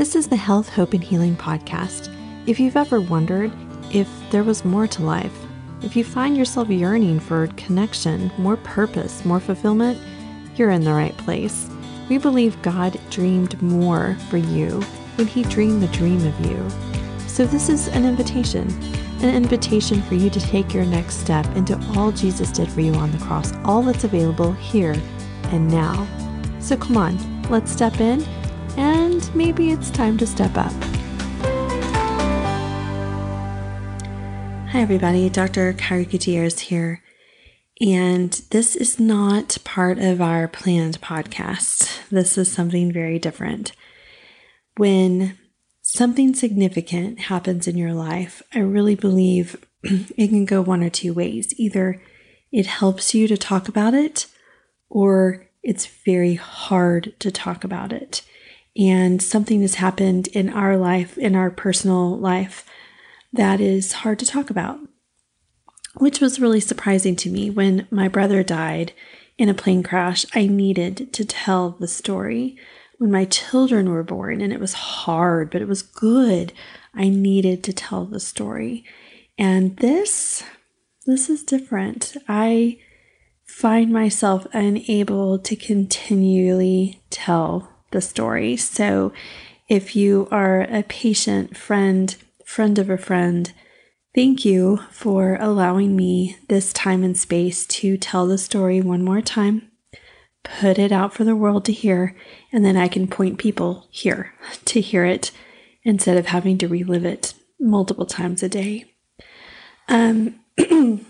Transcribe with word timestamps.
This 0.00 0.16
is 0.16 0.28
the 0.28 0.36
Health, 0.36 0.70
Hope, 0.70 0.94
and 0.94 1.04
Healing 1.04 1.36
podcast. 1.36 2.08
If 2.46 2.58
you've 2.58 2.78
ever 2.78 3.02
wondered 3.02 3.52
if 3.92 4.08
there 4.30 4.44
was 4.44 4.64
more 4.64 4.86
to 4.86 5.02
life, 5.02 5.38
if 5.82 5.94
you 5.94 6.04
find 6.04 6.38
yourself 6.38 6.70
yearning 6.70 7.20
for 7.20 7.48
connection, 7.48 8.32
more 8.38 8.56
purpose, 8.56 9.22
more 9.26 9.40
fulfillment, 9.40 10.00
you're 10.56 10.70
in 10.70 10.84
the 10.84 10.94
right 10.94 11.14
place. 11.18 11.68
We 12.08 12.16
believe 12.16 12.62
God 12.62 12.98
dreamed 13.10 13.60
more 13.60 14.16
for 14.30 14.38
you 14.38 14.80
when 15.16 15.26
He 15.26 15.42
dreamed 15.42 15.82
the 15.82 15.88
dream 15.88 16.26
of 16.26 16.46
you. 16.46 16.66
So, 17.28 17.44
this 17.44 17.68
is 17.68 17.88
an 17.88 18.06
invitation 18.06 18.70
an 19.22 19.34
invitation 19.34 20.00
for 20.00 20.14
you 20.14 20.30
to 20.30 20.40
take 20.40 20.72
your 20.72 20.86
next 20.86 21.16
step 21.16 21.44
into 21.56 21.78
all 21.94 22.10
Jesus 22.10 22.50
did 22.50 22.70
for 22.70 22.80
you 22.80 22.94
on 22.94 23.12
the 23.12 23.18
cross, 23.18 23.52
all 23.66 23.82
that's 23.82 24.04
available 24.04 24.52
here 24.52 24.96
and 25.48 25.68
now. 25.70 26.08
So, 26.58 26.74
come 26.78 26.96
on, 26.96 27.42
let's 27.50 27.70
step 27.70 28.00
in, 28.00 28.24
and 28.78 29.09
maybe 29.34 29.70
it's 29.70 29.90
time 29.90 30.18
to 30.18 30.26
step 30.26 30.56
up. 30.56 30.72
Hi, 34.70 34.80
everybody. 34.80 35.28
Dr. 35.28 35.72
Kyra 35.72 36.08
Gutierrez 36.08 36.60
here. 36.60 37.02
And 37.80 38.32
this 38.50 38.76
is 38.76 39.00
not 39.00 39.58
part 39.64 39.98
of 39.98 40.20
our 40.20 40.46
planned 40.48 41.00
podcast. 41.00 42.08
This 42.08 42.36
is 42.36 42.52
something 42.52 42.92
very 42.92 43.18
different. 43.18 43.72
When 44.76 45.38
something 45.80 46.34
significant 46.34 47.20
happens 47.20 47.66
in 47.66 47.76
your 47.76 47.94
life, 47.94 48.42
I 48.54 48.60
really 48.60 48.94
believe 48.94 49.56
it 49.82 50.28
can 50.28 50.44
go 50.44 50.60
one 50.60 50.82
or 50.82 50.90
two 50.90 51.14
ways. 51.14 51.54
Either 51.56 52.00
it 52.52 52.66
helps 52.66 53.14
you 53.14 53.26
to 53.28 53.36
talk 53.36 53.68
about 53.68 53.94
it, 53.94 54.26
or 54.88 55.48
it's 55.62 55.86
very 55.86 56.34
hard 56.34 57.14
to 57.20 57.30
talk 57.30 57.64
about 57.64 57.92
it. 57.92 58.22
And 58.76 59.20
something 59.20 59.62
has 59.62 59.76
happened 59.76 60.28
in 60.28 60.48
our 60.48 60.76
life, 60.76 61.18
in 61.18 61.34
our 61.34 61.50
personal 61.50 62.16
life, 62.16 62.64
that 63.32 63.60
is 63.60 63.92
hard 63.92 64.18
to 64.20 64.26
talk 64.26 64.50
about, 64.50 64.78
which 65.96 66.20
was 66.20 66.40
really 66.40 66.60
surprising 66.60 67.16
to 67.16 67.30
me. 67.30 67.50
When 67.50 67.86
my 67.90 68.08
brother 68.08 68.42
died 68.42 68.92
in 69.38 69.48
a 69.48 69.54
plane 69.54 69.82
crash, 69.82 70.24
I 70.34 70.46
needed 70.46 71.12
to 71.12 71.24
tell 71.24 71.70
the 71.70 71.88
story. 71.88 72.56
When 72.98 73.10
my 73.10 73.24
children 73.24 73.90
were 73.90 74.02
born, 74.02 74.40
and 74.40 74.52
it 74.52 74.60
was 74.60 74.74
hard, 74.74 75.50
but 75.50 75.62
it 75.62 75.68
was 75.68 75.82
good, 75.82 76.52
I 76.94 77.08
needed 77.08 77.64
to 77.64 77.72
tell 77.72 78.04
the 78.04 78.20
story. 78.20 78.84
And 79.38 79.78
this, 79.78 80.42
this 81.06 81.30
is 81.30 81.42
different. 81.42 82.16
I 82.28 82.78
find 83.44 83.90
myself 83.90 84.46
unable 84.52 85.38
to 85.38 85.56
continually 85.56 87.02
tell 87.10 87.79
the 87.90 88.00
story. 88.00 88.56
So 88.56 89.12
if 89.68 89.94
you 89.94 90.28
are 90.30 90.62
a 90.62 90.82
patient 90.82 91.56
friend, 91.56 92.14
friend 92.44 92.78
of 92.78 92.90
a 92.90 92.98
friend, 92.98 93.52
thank 94.14 94.44
you 94.44 94.78
for 94.90 95.36
allowing 95.40 95.94
me 95.94 96.36
this 96.48 96.72
time 96.72 97.04
and 97.04 97.16
space 97.16 97.66
to 97.66 97.96
tell 97.96 98.26
the 98.26 98.38
story 98.38 98.80
one 98.80 99.04
more 99.04 99.20
time, 99.20 99.70
put 100.42 100.78
it 100.78 100.90
out 100.90 101.14
for 101.14 101.24
the 101.24 101.36
world 101.36 101.64
to 101.66 101.72
hear, 101.72 102.16
and 102.52 102.64
then 102.64 102.76
I 102.76 102.88
can 102.88 103.06
point 103.06 103.38
people 103.38 103.86
here 103.90 104.34
to 104.66 104.80
hear 104.80 105.04
it 105.04 105.30
instead 105.84 106.16
of 106.16 106.26
having 106.26 106.58
to 106.58 106.68
relive 106.68 107.04
it 107.04 107.34
multiple 107.58 108.06
times 108.06 108.42
a 108.42 108.48
day. 108.48 108.92
Um, 109.88 110.40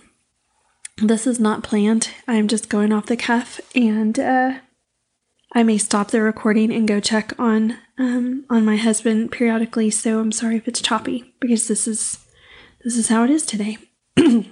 this 0.99 1.27
is 1.27 1.41
not 1.41 1.63
planned. 1.63 2.11
I'm 2.29 2.49
just 2.49 2.69
going 2.69 2.93
off 2.93 3.07
the 3.07 3.17
cuff, 3.17 3.61
and 3.75 4.19
uh, 4.19 4.59
I 5.53 5.63
may 5.65 5.79
stop 5.79 6.11
the 6.11 6.23
recording 6.23 6.73
and 6.73 6.87
go 6.87 7.01
check 7.01 7.33
on 7.39 7.77
um, 7.99 8.45
on 8.49 8.65
my 8.65 8.77
husband 8.77 9.33
periodically. 9.33 9.91
So 9.91 10.21
I'm 10.21 10.33
sorry 10.33 10.57
if 10.57 10.69
it's 10.69 10.81
choppy 10.81 11.35
because 11.41 11.67
this 11.67 11.89
is 11.89 12.25
this 12.85 12.97
is 12.97 13.09
how 13.09 13.25
it 13.25 13.31
is 13.31 13.45
today. 13.45 13.79
I 14.17 14.45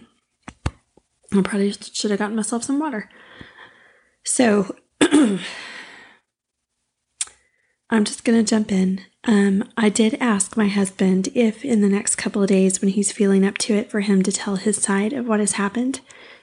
probably 1.45 1.73
should 1.73 2.11
have 2.11 2.19
gotten 2.19 2.37
myself 2.37 2.65
some 2.65 2.81
water. 2.81 3.09
So 4.25 4.75
I'm 7.91 8.05
just 8.05 8.25
gonna 8.25 8.43
jump 8.43 8.73
in. 8.73 9.03
Um, 9.25 9.71
I 9.77 9.91
did 9.91 10.17
ask 10.21 10.57
my 10.57 10.69
husband 10.69 11.29
if 11.35 11.65
in 11.65 11.81
the 11.81 11.89
next 11.89 12.17
couple 12.17 12.43
of 12.43 12.49
days, 12.49 12.81
when 12.81 12.91
he's 12.91 13.13
feeling 13.13 13.47
up 13.47 13.57
to 13.59 13.75
it, 13.75 13.91
for 13.91 14.01
him 14.01 14.23
to 14.25 14.33
tell 14.33 14.57
his 14.57 14.79
side 14.79 15.13
of 15.13 15.29
what 15.29 15.39
has 15.41 15.53
happened. 15.53 16.01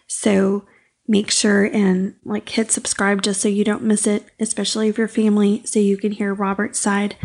So 0.08 0.66
make 1.08 1.30
sure 1.30 1.66
and 1.66 2.16
like 2.24 2.50
hit 2.50 2.72
subscribe 2.72 3.22
just 3.22 3.42
so 3.42 3.48
you 3.48 3.64
don't 3.64 3.84
miss 3.84 4.08
it, 4.08 4.26
especially 4.40 4.90
if 4.90 4.98
you're 4.98 5.08
family, 5.08 5.62
so 5.66 5.80
you 5.80 5.98
can 5.98 6.12
hear 6.12 6.34
Robert's 6.34 6.80
side 6.80 7.16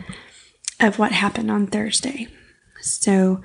of 0.78 0.98
what 0.98 1.12
happened 1.12 1.50
on 1.50 1.66
Thursday. 1.66 2.28
So 2.80 3.42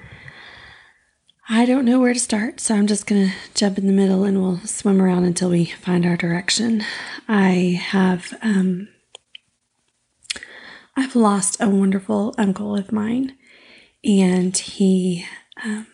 I 1.47 1.66
don't 1.66 1.85
know 1.85 2.00
where 2.00 2.13
to 2.13 2.19
start, 2.19 2.59
so 2.59 2.75
I'm 2.75 2.88
just 2.88 3.06
going 3.06 3.28
to 3.28 3.34
jump 3.53 3.78
in 3.78 3.88
the 3.88 3.94
middle 3.94 4.23
and 4.23 4.41
we'll 4.41 4.59
swim 4.59 5.01
around 5.01 5.25
until 5.25 5.50
we 5.50 5.66
find 5.66 6.06
our 6.06 6.18
direction. 6.18 6.84
I 7.28 7.79
have 7.81 8.38
um 8.41 8.88
I've 10.97 11.16
lost 11.16 11.57
a 11.59 11.69
wonderful 11.69 12.34
uncle 12.38 12.75
of 12.75 12.91
mine 12.91 13.38
and 14.03 14.56
he 14.57 15.25
um, 15.63 15.88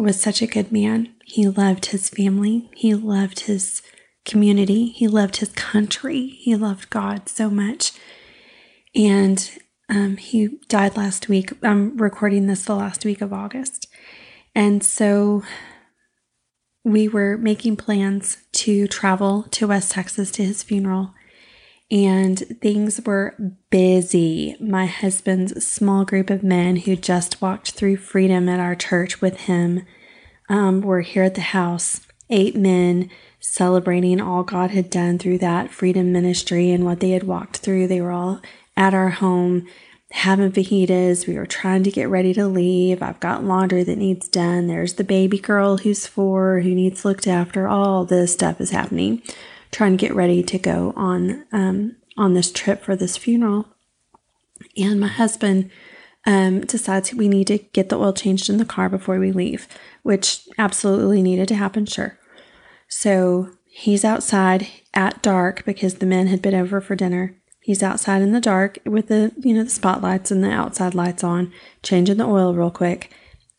was 0.00 0.20
such 0.20 0.42
a 0.42 0.46
good 0.46 0.70
man. 0.70 1.14
He 1.24 1.48
loved 1.48 1.86
his 1.86 2.08
family, 2.08 2.70
he 2.74 2.94
loved 2.94 3.40
his 3.40 3.82
community, 4.24 4.88
he 4.88 5.08
loved 5.08 5.36
his 5.36 5.50
country, 5.50 6.28
he 6.28 6.54
loved 6.56 6.90
God 6.90 7.28
so 7.28 7.50
much. 7.50 7.92
And 8.94 9.50
um, 9.88 10.16
he 10.16 10.58
died 10.68 10.96
last 10.96 11.28
week. 11.28 11.52
I'm 11.62 11.96
recording 11.96 12.46
this 12.46 12.64
the 12.64 12.74
last 12.74 13.04
week 13.04 13.20
of 13.20 13.32
August. 13.32 13.86
And 14.54 14.82
so 14.82 15.42
we 16.82 17.08
were 17.08 17.36
making 17.36 17.76
plans 17.76 18.38
to 18.52 18.86
travel 18.88 19.44
to 19.50 19.68
West 19.68 19.92
Texas 19.92 20.30
to 20.32 20.44
his 20.44 20.62
funeral. 20.62 21.12
And 21.90 22.38
things 22.60 23.00
were 23.04 23.36
busy. 23.70 24.56
My 24.60 24.86
husband's 24.86 25.64
small 25.64 26.04
group 26.04 26.30
of 26.30 26.42
men 26.42 26.76
who 26.76 26.96
just 26.96 27.40
walked 27.40 27.72
through 27.72 27.98
freedom 27.98 28.48
at 28.48 28.58
our 28.58 28.74
church 28.74 29.20
with 29.20 29.42
him 29.42 29.86
um, 30.48 30.80
were 30.80 31.02
here 31.02 31.22
at 31.22 31.36
the 31.36 31.40
house. 31.40 32.00
Eight 32.28 32.56
men 32.56 33.08
celebrating 33.38 34.20
all 34.20 34.42
God 34.42 34.72
had 34.72 34.90
done 34.90 35.18
through 35.18 35.38
that 35.38 35.70
freedom 35.70 36.10
ministry 36.10 36.72
and 36.72 36.84
what 36.84 36.98
they 36.98 37.10
had 37.10 37.22
walked 37.22 37.58
through. 37.58 37.86
They 37.86 38.00
were 38.00 38.10
all 38.10 38.40
at 38.76 38.92
our 38.92 39.10
home 39.10 39.66
having 40.10 40.50
fajitas. 40.50 41.26
We 41.26 41.36
were 41.36 41.46
trying 41.46 41.84
to 41.84 41.90
get 41.90 42.08
ready 42.08 42.34
to 42.34 42.48
leave. 42.48 43.02
I've 43.02 43.20
got 43.20 43.44
laundry 43.44 43.84
that 43.84 43.98
needs 43.98 44.28
done. 44.28 44.66
There's 44.66 44.94
the 44.94 45.04
baby 45.04 45.38
girl 45.38 45.78
who's 45.78 46.06
four 46.06 46.60
who 46.60 46.74
needs 46.74 47.04
looked 47.04 47.26
after. 47.26 47.68
All 47.68 48.04
this 48.04 48.32
stuff 48.32 48.60
is 48.60 48.70
happening. 48.70 49.22
Trying 49.70 49.96
to 49.96 50.06
get 50.06 50.14
ready 50.14 50.42
to 50.42 50.58
go 50.58 50.92
on 50.96 51.44
um, 51.52 51.96
on 52.16 52.34
this 52.34 52.50
trip 52.50 52.82
for 52.82 52.96
this 52.96 53.16
funeral. 53.16 53.66
And 54.76 55.00
my 55.00 55.08
husband 55.08 55.70
um, 56.26 56.60
decides 56.62 57.14
we 57.14 57.28
need 57.28 57.46
to 57.48 57.58
get 57.58 57.88
the 57.88 57.98
oil 57.98 58.12
changed 58.12 58.50
in 58.50 58.56
the 58.56 58.64
car 58.64 58.88
before 58.88 59.18
we 59.18 59.32
leave, 59.32 59.68
which 60.02 60.48
absolutely 60.58 61.22
needed 61.22 61.48
to 61.48 61.54
happen, 61.54 61.86
sure. 61.86 62.18
So 62.88 63.50
he's 63.66 64.04
outside 64.04 64.66
at 64.94 65.22
dark 65.22 65.64
because 65.64 65.96
the 65.96 66.06
men 66.06 66.26
had 66.26 66.42
been 66.42 66.54
over 66.54 66.80
for 66.80 66.96
dinner. 66.96 67.36
He's 67.60 67.82
outside 67.82 68.22
in 68.22 68.32
the 68.32 68.40
dark 68.40 68.78
with 68.84 69.08
the, 69.08 69.32
you 69.38 69.54
know, 69.54 69.64
the 69.64 69.70
spotlights 69.70 70.30
and 70.30 70.42
the 70.42 70.50
outside 70.50 70.94
lights 70.94 71.24
on, 71.24 71.52
changing 71.82 72.16
the 72.16 72.24
oil 72.24 72.54
real 72.54 72.70
quick. 72.70 73.12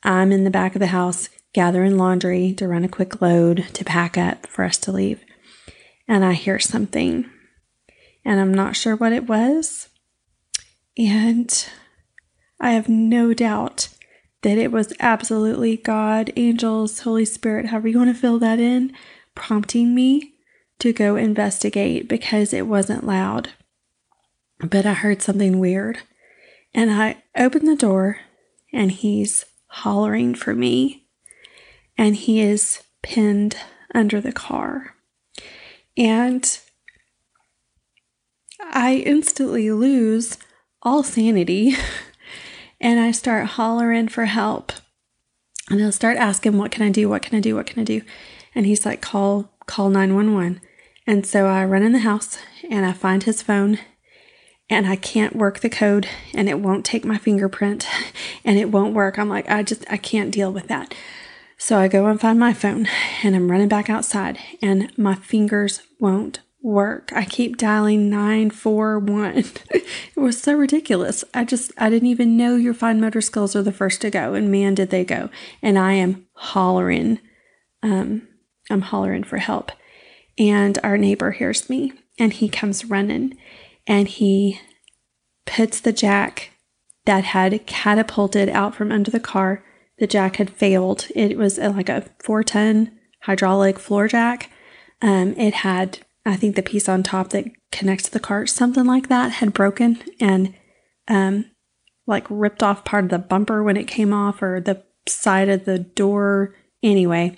I'm 0.03 0.31
in 0.31 0.44
the 0.44 0.50
back 0.50 0.75
of 0.75 0.79
the 0.79 0.88
house 0.88 1.29
gathering 1.53 1.97
laundry 1.97 2.53
to 2.53 2.68
run 2.68 2.84
a 2.85 2.89
quick 2.89 3.22
load 3.22 3.66
to 3.74 3.84
pack 3.84 4.18
up 4.18 4.45
for 4.47 4.63
us 4.63 4.78
to 4.78 4.91
leave. 4.91 5.24
And 6.07 6.23
I 6.23 6.34
hear 6.34 6.59
something, 6.59 7.29
and 8.23 8.40
I'm 8.40 8.53
not 8.53 8.75
sure 8.75 8.95
what 8.95 9.12
it 9.12 9.28
was. 9.28 9.90
And 10.97 11.68
I 12.59 12.71
have 12.71 12.88
no 12.88 13.33
doubt 13.33 13.89
that 14.44 14.57
it 14.57 14.71
was 14.71 14.94
absolutely 15.00 15.77
God, 15.77 16.31
angels, 16.36 17.01
Holy 17.01 17.25
Spirit, 17.25 17.68
however 17.68 17.88
you 17.89 17.98
want 17.98 18.09
to 18.09 18.19
fill 18.19 18.39
that 18.39 18.59
in, 18.59 18.94
prompting 19.36 19.94
me 19.94 20.33
to 20.80 20.94
go 20.94 21.15
investigate 21.15 22.07
because 22.07 22.54
it 22.54 22.68
wasn't 22.68 23.06
loud. 23.06 23.50
But 24.59 24.86
I 24.86 24.94
heard 24.94 25.21
something 25.21 25.59
weird. 25.59 26.00
And 26.74 26.92
I 26.92 27.24
opened 27.36 27.68
the 27.68 27.75
door 27.75 28.19
and 28.74 28.92
he's 28.92 29.45
hollering 29.68 30.36
for 30.36 30.54
me. 30.54 31.07
And 31.98 32.15
he 32.15 32.42
is 32.42 32.83
pinned 33.01 33.57
under 33.94 34.21
the 34.21 34.31
car. 34.31 34.95
And 35.97 36.59
I 38.61 39.03
instantly 39.05 39.71
lose 39.71 40.38
all 40.83 41.03
sanity 41.03 41.75
and 42.81 42.99
I 42.99 43.11
start 43.11 43.47
hollering 43.47 44.07
for 44.07 44.25
help. 44.25 44.71
And 45.69 45.83
I'll 45.83 45.91
start 45.91 46.17
asking, 46.17 46.57
What 46.57 46.71
can 46.71 46.83
I 46.83 46.89
do? 46.89 47.09
What 47.09 47.23
can 47.23 47.38
I 47.38 47.41
do? 47.41 47.55
What 47.55 47.65
can 47.65 47.81
I 47.81 47.83
do? 47.83 48.01
And 48.55 48.65
he's 48.65 48.85
like, 48.85 49.01
Call, 49.01 49.51
call 49.65 49.89
911. 49.89 50.61
And 51.05 51.25
so 51.25 51.47
I 51.47 51.65
run 51.65 51.83
in 51.83 51.94
the 51.94 51.99
house 51.99 52.38
and 52.69 52.85
I 52.85 52.94
find 52.94 53.23
his 53.23 53.41
phone 53.41 53.79
and 54.69 54.85
I 54.85 54.97
can't 54.97 55.35
work 55.35 55.59
the 55.59 55.69
code 55.69 56.07
and 56.33 56.49
it 56.49 56.59
won't 56.59 56.85
take 56.85 57.05
my 57.05 57.17
fingerprint 57.17 57.88
and 58.45 58.57
it 58.57 58.69
won't 58.69 58.94
work. 58.94 59.17
I'm 59.17 59.29
like, 59.29 59.49
I 59.49 59.63
just, 59.63 59.85
I 59.89 59.97
can't 59.97 60.31
deal 60.31 60.51
with 60.51 60.67
that. 60.67 60.94
So 61.57 61.80
I 61.80 61.88
go 61.88 62.06
and 62.06 62.21
find 62.21 62.39
my 62.39 62.54
phone 62.54 62.88
and 63.24 63.36
I'm 63.36 63.50
running 63.50 63.68
back 63.68 63.89
outside 63.89 64.38
and 64.62 64.95
my 64.98 65.15
fingers 65.15 65.81
won't 66.00 66.39
work. 66.62 67.12
I 67.13 67.25
keep 67.25 67.57
dialing 67.57 68.09
941. 68.09 69.38
it 69.71 69.86
was 70.15 70.39
so 70.39 70.54
ridiculous. 70.54 71.24
I 71.33 71.45
just, 71.45 71.71
I 71.77 71.89
didn't 71.89 72.09
even 72.09 72.38
know 72.38 72.56
your 72.56 72.74
fine 72.74 73.01
motor 73.01 73.21
skills 73.21 73.56
are 73.56 73.63
the 73.63 73.71
first 73.71 74.01
to 74.01 74.12
go. 74.12 74.36
And 74.36 74.51
man, 74.51 74.75
did 74.75 74.92
they 74.92 75.04
go. 75.04 75.30
And 75.62 75.80
I 75.80 75.94
am 75.94 76.27
hollering, 76.33 77.19
um, 77.81 78.27
I'm 78.69 78.81
hollering 78.81 79.24
for 79.24 79.38
help. 79.38 79.71
And 80.38 80.77
our 80.83 80.98
neighbor 80.98 81.31
hears 81.31 81.69
me 81.69 81.94
and 82.19 82.33
he 82.33 82.50
comes 82.50 82.86
running 82.86 83.36
and 83.88 84.07
he 84.07 84.59
puts 85.45 85.80
the 85.80 85.94
jack 85.94 86.51
that 87.06 87.24
had 87.24 87.65
catapulted 87.65 88.50
out 88.50 88.75
from 88.75 88.92
under 88.92 89.09
the 89.09 89.19
car. 89.19 89.63
The 89.99 90.07
jack 90.07 90.38
had 90.38 90.49
failed. 90.49 91.07
It 91.15 91.38
was 91.38 91.57
like 91.57 91.89
a 91.89 92.05
410 92.19 92.97
hydraulic 93.21 93.79
floor 93.79 94.07
jack. 94.07 94.51
Um, 95.01 95.33
it 95.38 95.55
had, 95.55 95.99
I 96.25 96.35
think, 96.35 96.55
the 96.55 96.63
piece 96.63 96.88
on 96.88 97.03
top 97.03 97.29
that 97.29 97.45
connects 97.71 98.05
to 98.05 98.11
the 98.11 98.19
cart, 98.19 98.49
something 98.49 98.85
like 98.85 99.09
that, 99.09 99.33
had 99.33 99.53
broken 99.53 100.01
and 100.19 100.53
um, 101.07 101.45
like 102.05 102.25
ripped 102.29 102.63
off 102.63 102.85
part 102.85 103.05
of 103.05 103.09
the 103.09 103.19
bumper 103.19 103.63
when 103.63 103.77
it 103.77 103.88
came 103.88 104.13
off 104.13 104.41
or 104.41 104.59
the 104.59 104.83
side 105.07 105.49
of 105.49 105.65
the 105.65 105.79
door. 105.79 106.55
Anyway, 106.83 107.35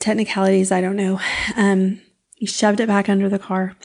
technicalities, 0.00 0.72
I 0.72 0.80
don't 0.80 0.96
know. 0.96 1.20
Um, 1.56 2.00
he 2.34 2.46
shoved 2.46 2.80
it 2.80 2.88
back 2.88 3.08
under 3.08 3.28
the 3.28 3.38
car 3.38 3.76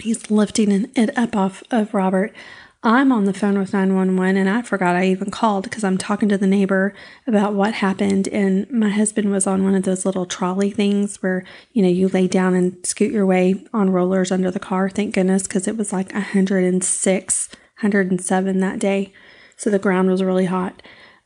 He's 0.00 0.30
lifting 0.30 0.90
it 0.94 1.16
up 1.16 1.36
off 1.36 1.62
of 1.70 1.94
Robert. 1.94 2.34
I'm 2.82 3.10
on 3.10 3.24
the 3.24 3.34
phone 3.34 3.58
with 3.58 3.72
911 3.72 4.36
and 4.36 4.48
I 4.48 4.62
forgot 4.62 4.94
I 4.94 5.06
even 5.06 5.32
called 5.32 5.64
because 5.64 5.82
I'm 5.82 5.98
talking 5.98 6.28
to 6.28 6.38
the 6.38 6.46
neighbor 6.46 6.94
about 7.26 7.54
what 7.54 7.74
happened. 7.74 8.28
And 8.28 8.70
my 8.70 8.88
husband 8.88 9.32
was 9.32 9.48
on 9.48 9.64
one 9.64 9.74
of 9.74 9.82
those 9.82 10.06
little 10.06 10.26
trolley 10.26 10.70
things 10.70 11.20
where, 11.20 11.44
you 11.72 11.82
know, 11.82 11.88
you 11.88 12.08
lay 12.08 12.28
down 12.28 12.54
and 12.54 12.86
scoot 12.86 13.10
your 13.10 13.26
way 13.26 13.64
on 13.72 13.90
rollers 13.90 14.30
under 14.30 14.52
the 14.52 14.60
car. 14.60 14.88
Thank 14.88 15.14
goodness 15.14 15.42
because 15.42 15.66
it 15.66 15.76
was 15.76 15.92
like 15.92 16.12
106, 16.12 17.48
107 17.48 18.60
that 18.60 18.78
day. 18.78 19.12
So 19.56 19.70
the 19.70 19.80
ground 19.80 20.08
was 20.08 20.22
really 20.22 20.46
hot. 20.46 20.80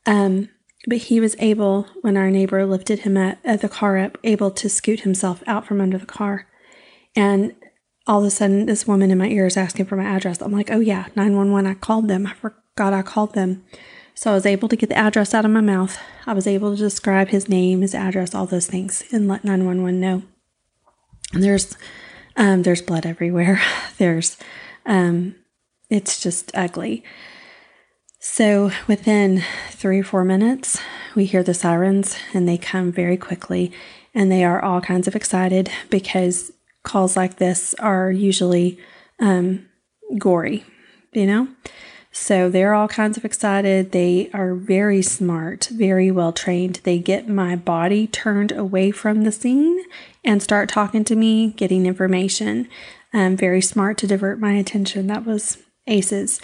Um, 0.07 0.49
but 0.87 0.99
he 0.99 1.21
was 1.21 1.37
able, 1.39 1.87
when 2.01 2.17
our 2.17 2.31
neighbor 2.31 2.65
lifted 2.65 3.01
him 3.01 3.19
at, 3.19 3.39
at 3.45 3.61
the 3.61 3.69
car 3.69 3.99
up, 3.99 4.17
able 4.25 4.51
to 4.53 4.71
scoot 4.71 5.01
himself 5.01 5.43
out 5.47 5.67
from 5.67 5.83
under 5.83 5.99
the 5.99 6.07
car. 6.07 6.47
And 7.15 7.55
all 8.07 8.21
of 8.21 8.27
a 8.27 8.31
sudden 8.31 8.67
this 8.67 8.87
woman 8.87 9.11
in 9.11 9.19
my 9.19 9.29
ear 9.29 9.47
is 9.47 9.57
asking 9.57 9.87
for 9.87 9.97
my 9.97 10.05
address. 10.05 10.41
I'm 10.41 10.53
like, 10.53 10.71
oh 10.71 10.81
yeah, 10.81 11.07
911. 11.15 11.71
I 11.71 11.75
called 11.75 12.09
them. 12.09 12.27
I 12.27 12.35
forgot 12.35 12.93
I 12.93 13.03
called 13.03 13.35
them. 13.35 13.65
So 14.15 14.31
I 14.31 14.35
was 14.35 14.47
able 14.47 14.69
to 14.69 14.77
get 14.77 14.89
the 14.89 14.99
address 14.99 15.35
out 15.35 15.45
of 15.45 15.51
my 15.51 15.61
mouth. 15.61 15.99
I 16.27 16.33
was 16.33 16.47
able 16.47 16.73
to 16.73 16.77
describe 16.77 17.29
his 17.29 17.49
name, 17.49 17.81
his 17.81 17.95
address, 17.95 18.35
all 18.35 18.47
those 18.47 18.67
things, 18.67 19.05
and 19.11 19.27
let 19.27 19.45
911 19.45 20.01
know. 20.01 20.23
And 21.33 21.43
there's 21.43 21.77
um, 22.37 22.63
there's 22.63 22.83
blood 22.83 23.05
everywhere. 23.05 23.61
There's 23.99 24.39
um, 24.87 25.35
it's 25.91 26.21
just 26.21 26.51
ugly. 26.55 27.05
So 28.19 28.71
within 28.87 29.43
three 29.71 29.99
or 29.99 30.05
four 30.05 30.25
minutes, 30.25 30.81
we 31.15 31.25
hear 31.27 31.43
the 31.43 31.55
sirens 31.55 32.17
and 32.33 32.49
they 32.49 32.57
come 32.57 32.91
very 32.93 33.17
quickly 33.17 33.73
and 34.15 34.31
they 34.31 34.45
are 34.45 34.63
all 34.63 34.81
kinds 34.81 35.07
of 35.09 35.17
excited 35.17 35.71
because 35.91 36.53
calls 36.83 37.17
like 37.17 37.37
this 37.37 37.75
are 37.75 38.11
usually 38.11 38.79
um, 39.21 39.67
gory, 40.19 40.65
you 41.13 41.27
know? 41.27 41.49
So 42.15 42.51
they're 42.51 42.75
all 42.75 42.89
kinds 42.89 43.17
of 43.17 43.25
excited. 43.25 43.93
They 43.93 44.31
are 44.35 44.55
very 44.55 45.01
smart, 45.01 45.69
very 45.73 46.11
well 46.11 46.33
trained. 46.33 46.81
They 46.85 46.99
get 46.99 47.27
my 47.27 47.57
body 47.57 48.07
turned 48.07 48.53
away 48.53 48.91
from 48.91 49.23
the 49.23 49.33
scene 49.33 49.83
and 50.23 50.43
start 50.43 50.69
talking 50.69 51.05
to 51.05 51.17
me, 51.17 51.53
getting 51.53 51.87
information. 51.87 52.69
Um, 53.15 53.37
very 53.37 53.63
smart 53.63 53.97
to 53.99 54.07
divert 54.07 54.39
my 54.39 54.53
attention. 54.53 55.07
That 55.07 55.25
was 55.25 55.59
aces. 55.87 56.39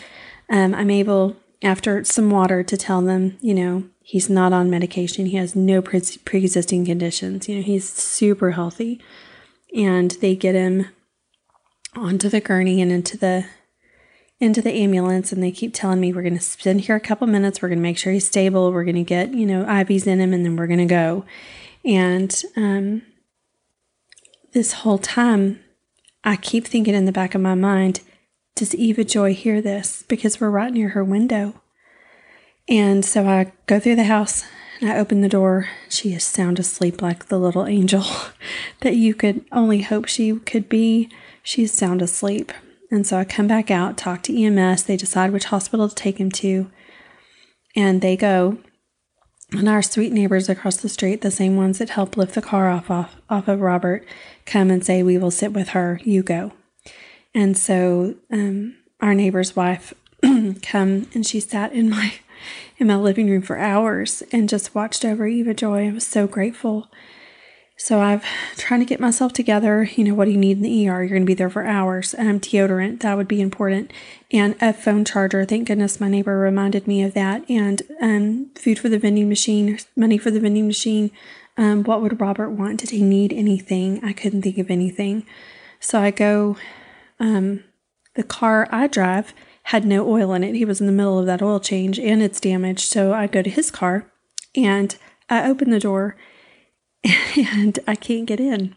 Um, 0.49 0.75
I'm 0.75 0.91
able, 0.91 1.37
after 1.63 2.03
some 2.03 2.31
water, 2.31 2.63
to 2.63 2.77
tell 2.79 3.03
them, 3.03 3.37
you 3.43 3.53
know, 3.53 3.85
he's 4.01 4.31
not 4.31 4.55
on 4.55 4.71
medication. 4.71 5.27
He 5.27 5.37
has 5.37 5.55
no 5.55 5.83
pre 5.83 6.01
existing 6.33 6.87
conditions. 6.87 7.47
You 7.47 7.57
know, 7.57 7.63
he's 7.63 7.87
super 7.87 8.53
healthy 8.53 9.03
and 9.75 10.13
they 10.13 10.35
get 10.35 10.55
him 10.55 10.87
onto 11.95 12.29
the 12.29 12.41
gurney 12.41 12.81
and 12.81 12.93
into 12.93 13.17
the 13.17 13.47
into 14.41 14.63
the 14.63 14.73
ambulance 14.73 15.33
and 15.33 15.43
they 15.43 15.51
keep 15.51 15.75
telling 15.75 15.99
me 15.99 16.13
we're 16.13 16.23
going 16.23 16.37
to 16.37 16.41
spend 16.41 16.83
here 16.83 16.95
a 16.95 17.01
couple 17.01 17.27
minutes. 17.27 17.61
We're 17.61 17.69
going 17.69 17.81
to 17.81 17.83
make 17.83 17.99
sure 17.99 18.13
he's 18.13 18.29
stable. 18.29 18.73
We're 18.73 18.85
going 18.85 18.95
to 18.95 19.03
get 19.03 19.35
you 19.35 19.47
know 19.47 19.65
ivs 19.65 20.07
in 20.07 20.21
him 20.21 20.33
and 20.33 20.45
then 20.45 20.57
we're 20.57 20.67
going 20.67 20.79
to 20.79 20.85
go. 20.85 21.25
And 21.85 22.43
um, 22.57 23.03
this 24.53 24.73
whole 24.73 24.99
time 24.99 25.61
i 26.25 26.37
keep 26.37 26.67
thinking 26.67 26.95
in 26.95 27.05
the 27.05 27.13
back 27.13 27.35
of 27.35 27.41
my 27.41 27.55
mind 27.55 28.01
does 28.55 28.75
eva 28.75 29.05
joy 29.05 29.35
hear 29.35 29.63
this? 29.63 30.03
Because 30.09 30.41
we're 30.41 30.51
right 30.51 30.73
near 30.73 30.89
her 30.91 31.05
window. 31.05 31.61
And 32.69 33.05
so 33.05 33.27
i 33.27 33.53
go 33.67 33.79
through 33.79 33.97
the 33.97 34.05
house 34.05 34.45
and 34.81 34.91
I 34.91 34.99
open 34.99 35.21
the 35.21 35.29
door. 35.29 35.69
She 35.89 36.13
is 36.15 36.25
sound 36.25 36.59
asleep 36.59 37.03
like 37.03 37.27
the 37.27 37.39
little 37.39 37.67
angel 37.67 38.05
that 38.81 38.97
you 38.97 39.15
could 39.15 39.45
only 39.53 39.83
hope 39.83 40.07
she 40.07 40.35
could 40.41 40.69
be. 40.69 41.11
She's 41.43 41.73
sound 41.73 42.03
asleep. 42.03 42.53
And 42.91 43.07
so 43.07 43.19
I 43.19 43.25
come 43.25 43.47
back 43.47 43.71
out, 43.71 43.97
talk 43.97 44.23
to 44.25 44.45
EMS. 44.45 44.85
They 44.85 44.97
decide 44.97 45.33
which 45.33 45.47
hospital 45.47 45.89
to 45.89 45.95
take 45.95 46.19
him 46.19 46.31
to. 46.33 46.71
And 47.77 48.01
they 48.01 48.17
go. 48.17 48.59
And 49.51 49.69
our 49.69 49.83
sweet 49.83 50.13
neighbors 50.13 50.49
across 50.49 50.77
the 50.77 50.89
street, 50.89 51.23
the 51.23 51.31
same 51.31 51.57
ones 51.57 51.79
that 51.79 51.91
helped 51.91 52.17
lift 52.17 52.35
the 52.35 52.43
car 52.43 52.69
off, 52.69 52.91
off, 52.91 53.17
off 53.31 53.49
of 53.49 53.61
Robert, 53.61 54.07
come 54.45 54.71
and 54.71 54.85
say, 54.85 55.03
We 55.03 55.17
will 55.19 55.31
sit 55.31 55.53
with 55.53 55.71
her. 55.71 56.01
You 56.05 56.23
go. 56.23 56.53
And 57.35 57.57
so 57.57 58.17
um, 58.31 58.77
our 59.01 59.15
neighbor's 59.15 59.57
wife 59.57 59.95
come 60.63 61.09
and 61.15 61.27
she 61.27 61.41
sat 61.41 61.73
in 61.73 61.89
my 61.89 62.15
in 62.79 62.87
my 62.87 62.97
living 62.97 63.31
room 63.31 63.43
for 63.43 63.59
hours 63.59 64.23
and 64.33 64.49
just 64.49 64.75
watched 64.75 65.05
over 65.05 65.27
Eva 65.27 65.55
Joy. 65.55 65.89
I 65.89 65.93
was 65.93 66.07
so 66.07 66.27
grateful. 66.27 66.89
So 67.81 68.01
I've 68.01 68.25
trying 68.57 68.81
to 68.81 68.87
get 68.87 68.99
myself 68.99 69.33
together. 69.33 69.85
You 69.95 70.03
know, 70.03 70.15
what 70.15 70.25
do 70.25 70.33
you 70.33 70.37
need 70.37 70.57
in 70.57 70.63
the 70.65 70.89
ER? 70.89 71.01
You're 71.01 71.11
going 71.11 71.23
to 71.23 71.27
be 71.27 71.35
there 71.35 71.49
for 71.49 71.65
hours. 71.65 72.13
Um, 72.19 72.41
deodorant, 72.41 73.01
that 73.01 73.17
would 73.17 73.29
be 73.29 73.41
important. 73.41 73.93
And 74.33 74.57
a 74.61 74.73
phone 74.73 75.05
charger. 75.05 75.45
Thank 75.45 75.69
goodness 75.69 76.01
my 76.01 76.09
neighbor 76.09 76.39
reminded 76.39 76.89
me 76.89 77.05
of 77.05 77.15
that. 77.15 77.49
And 77.49 77.83
um, 78.01 78.51
food 78.57 78.81
for 78.81 78.89
the 78.89 78.99
vending 78.99 79.29
machine, 79.29 79.79
money 79.95 80.19
for 80.19 80.33
the 80.33 80.41
vending 80.41 80.67
machine. 80.67 81.13
Um, 81.57 81.85
what 81.85 82.03
would 82.03 82.21
Robert 82.21 82.51
want? 82.51 82.81
Did 82.81 82.91
he 82.91 83.03
need 83.03 83.33
anything? 83.33 84.05
I 84.05 84.13
couldn't 84.13 84.43
think 84.43 84.59
of 84.59 84.71
anything. 84.71 85.25
So 85.79 86.01
I 86.01 86.11
go, 86.11 86.57
um, 87.21 87.63
the 88.15 88.25
car 88.25 88.67
I 88.73 88.89
drive 88.89 89.33
had 89.69 89.85
no 89.85 90.09
oil 90.09 90.33
in 90.33 90.43
it. 90.43 90.55
He 90.55 90.65
was 90.65 90.81
in 90.81 90.87
the 90.87 90.93
middle 90.93 91.19
of 91.19 91.27
that 91.27 91.43
oil 91.43 91.61
change 91.61 91.99
and 91.99 92.23
it's 92.23 92.41
damaged. 92.41 92.91
So 92.91 93.13
I 93.13 93.27
go 93.27 93.43
to 93.43 93.51
his 93.51 93.71
car 93.71 94.11
and 94.57 94.97
I 95.29 95.47
open 95.47 95.69
the 95.69 95.79
door 95.79 96.17
and 97.37 97.79
I 97.87 97.95
can't 97.95 98.25
get 98.25 98.41
in. 98.41 98.75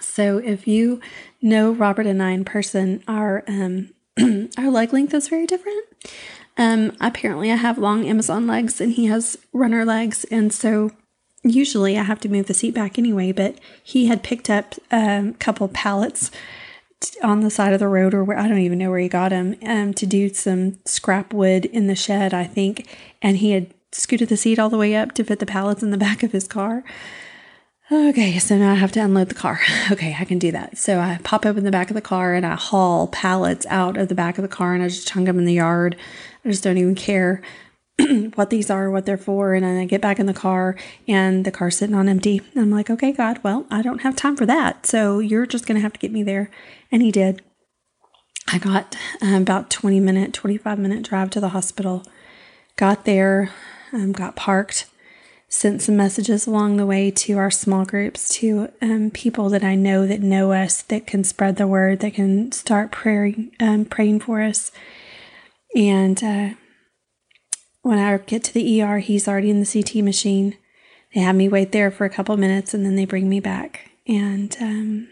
So 0.00 0.38
if 0.38 0.68
you 0.68 1.00
know 1.40 1.72
Robert 1.72 2.06
and 2.06 2.22
I 2.22 2.30
in 2.30 2.44
person, 2.44 3.02
our 3.08 3.42
um, 3.48 3.90
our 4.56 4.70
leg 4.70 4.92
length 4.92 5.14
is 5.14 5.26
very 5.26 5.46
different. 5.46 5.84
Um, 6.56 6.96
apparently, 7.00 7.50
I 7.50 7.56
have 7.56 7.76
long 7.76 8.06
Amazon 8.06 8.46
legs 8.46 8.80
and 8.80 8.92
he 8.92 9.06
has 9.06 9.36
runner 9.52 9.84
legs, 9.84 10.24
and 10.30 10.52
so 10.52 10.92
usually 11.42 11.98
I 11.98 12.04
have 12.04 12.20
to 12.20 12.28
move 12.28 12.46
the 12.46 12.54
seat 12.54 12.74
back 12.74 12.98
anyway. 12.98 13.32
But 13.32 13.58
he 13.82 14.06
had 14.06 14.22
picked 14.22 14.48
up 14.48 14.76
um, 14.92 15.30
a 15.30 15.34
couple 15.34 15.66
pallets 15.68 16.30
on 17.22 17.40
the 17.40 17.50
side 17.50 17.72
of 17.72 17.80
the 17.80 17.88
road 17.88 18.14
or 18.14 18.24
where 18.24 18.38
I 18.38 18.48
don't 18.48 18.58
even 18.58 18.78
know 18.78 18.90
where 18.90 18.98
he 18.98 19.08
got 19.08 19.32
him 19.32 19.56
um, 19.64 19.94
to 19.94 20.06
do 20.06 20.28
some 20.32 20.78
scrap 20.84 21.32
wood 21.32 21.64
in 21.66 21.86
the 21.86 21.94
shed, 21.94 22.34
I 22.34 22.44
think. 22.44 22.88
And 23.20 23.38
he 23.38 23.52
had 23.52 23.72
scooted 23.92 24.28
the 24.28 24.36
seat 24.36 24.58
all 24.58 24.70
the 24.70 24.78
way 24.78 24.94
up 24.94 25.12
to 25.12 25.24
fit 25.24 25.38
the 25.38 25.46
pallets 25.46 25.82
in 25.82 25.90
the 25.90 25.98
back 26.08 26.22
of 26.22 26.32
his 26.32 26.48
car. 26.48 26.84
Okay, 27.90 28.38
so 28.38 28.56
now 28.56 28.72
I 28.72 28.76
have 28.76 28.92
to 28.92 29.00
unload 29.00 29.28
the 29.28 29.34
car. 29.34 29.60
Okay, 29.90 30.16
I 30.18 30.24
can 30.24 30.38
do 30.38 30.50
that. 30.52 30.78
So 30.78 30.98
I 30.98 31.18
pop 31.22 31.44
open 31.44 31.64
the 31.64 31.70
back 31.70 31.90
of 31.90 31.94
the 31.94 32.00
car 32.00 32.32
and 32.34 32.46
I 32.46 32.54
haul 32.54 33.08
pallets 33.08 33.66
out 33.68 33.98
of 33.98 34.08
the 34.08 34.14
back 34.14 34.38
of 34.38 34.42
the 34.42 34.48
car 34.48 34.74
and 34.74 34.82
I 34.82 34.88
just 34.88 35.06
chunk 35.06 35.26
them 35.26 35.38
in 35.38 35.44
the 35.44 35.52
yard. 35.52 35.96
I 36.44 36.48
just 36.48 36.64
don't 36.64 36.78
even 36.78 36.94
care 36.94 37.42
what 38.34 38.50
these 38.50 38.70
are, 38.70 38.90
what 38.90 39.06
they're 39.06 39.18
for. 39.18 39.54
And 39.54 39.64
then 39.64 39.76
I 39.76 39.84
get 39.84 40.00
back 40.00 40.18
in 40.18 40.26
the 40.26 40.34
car 40.34 40.76
and 41.06 41.44
the 41.44 41.50
car's 41.50 41.76
sitting 41.76 41.94
on 41.94 42.08
empty. 42.08 42.40
I'm 42.56 42.70
like, 42.70 42.90
okay, 42.90 43.12
God, 43.12 43.40
well, 43.42 43.66
I 43.70 43.82
don't 43.82 44.02
have 44.02 44.16
time 44.16 44.36
for 44.36 44.46
that. 44.46 44.86
So 44.86 45.18
you're 45.18 45.46
just 45.46 45.66
going 45.66 45.76
to 45.76 45.82
have 45.82 45.92
to 45.92 46.00
get 46.00 46.12
me 46.12 46.22
there. 46.22 46.50
And 46.90 47.02
he 47.02 47.10
did. 47.10 47.42
I 48.48 48.58
got 48.58 48.96
uh, 49.22 49.36
about 49.36 49.70
20 49.70 50.00
minute, 50.00 50.32
25 50.32 50.78
minute 50.78 51.02
drive 51.02 51.30
to 51.30 51.40
the 51.40 51.50
hospital. 51.50 52.04
Got 52.76 53.04
there, 53.04 53.50
um, 53.92 54.12
got 54.12 54.36
parked, 54.36 54.86
sent 55.48 55.82
some 55.82 55.96
messages 55.96 56.46
along 56.46 56.76
the 56.76 56.86
way 56.86 57.10
to 57.10 57.38
our 57.38 57.50
small 57.50 57.84
groups, 57.84 58.34
to 58.36 58.70
um, 58.80 59.10
people 59.10 59.48
that 59.50 59.62
I 59.62 59.74
know 59.74 60.06
that 60.06 60.20
know 60.20 60.52
us, 60.52 60.82
that 60.82 61.06
can 61.06 61.24
spread 61.24 61.56
the 61.56 61.66
word, 61.66 62.00
that 62.00 62.14
can 62.14 62.50
start 62.52 62.90
praying, 62.90 63.52
um, 63.60 63.84
praying 63.84 64.20
for 64.20 64.42
us. 64.42 64.72
And 65.76 66.22
uh, 66.24 66.50
when 67.82 67.98
I 67.98 68.16
get 68.18 68.44
to 68.44 68.54
the 68.54 68.82
ER, 68.82 68.98
he's 68.98 69.28
already 69.28 69.50
in 69.50 69.60
the 69.60 69.66
CT 69.66 70.02
machine. 70.04 70.56
They 71.14 71.20
have 71.20 71.36
me 71.36 71.48
wait 71.48 71.72
there 71.72 71.90
for 71.90 72.04
a 72.04 72.10
couple 72.10 72.36
minutes 72.36 72.72
and 72.72 72.86
then 72.86 72.96
they 72.96 73.04
bring 73.04 73.28
me 73.28 73.40
back. 73.40 73.90
And 74.08 74.56
um, 74.60 75.08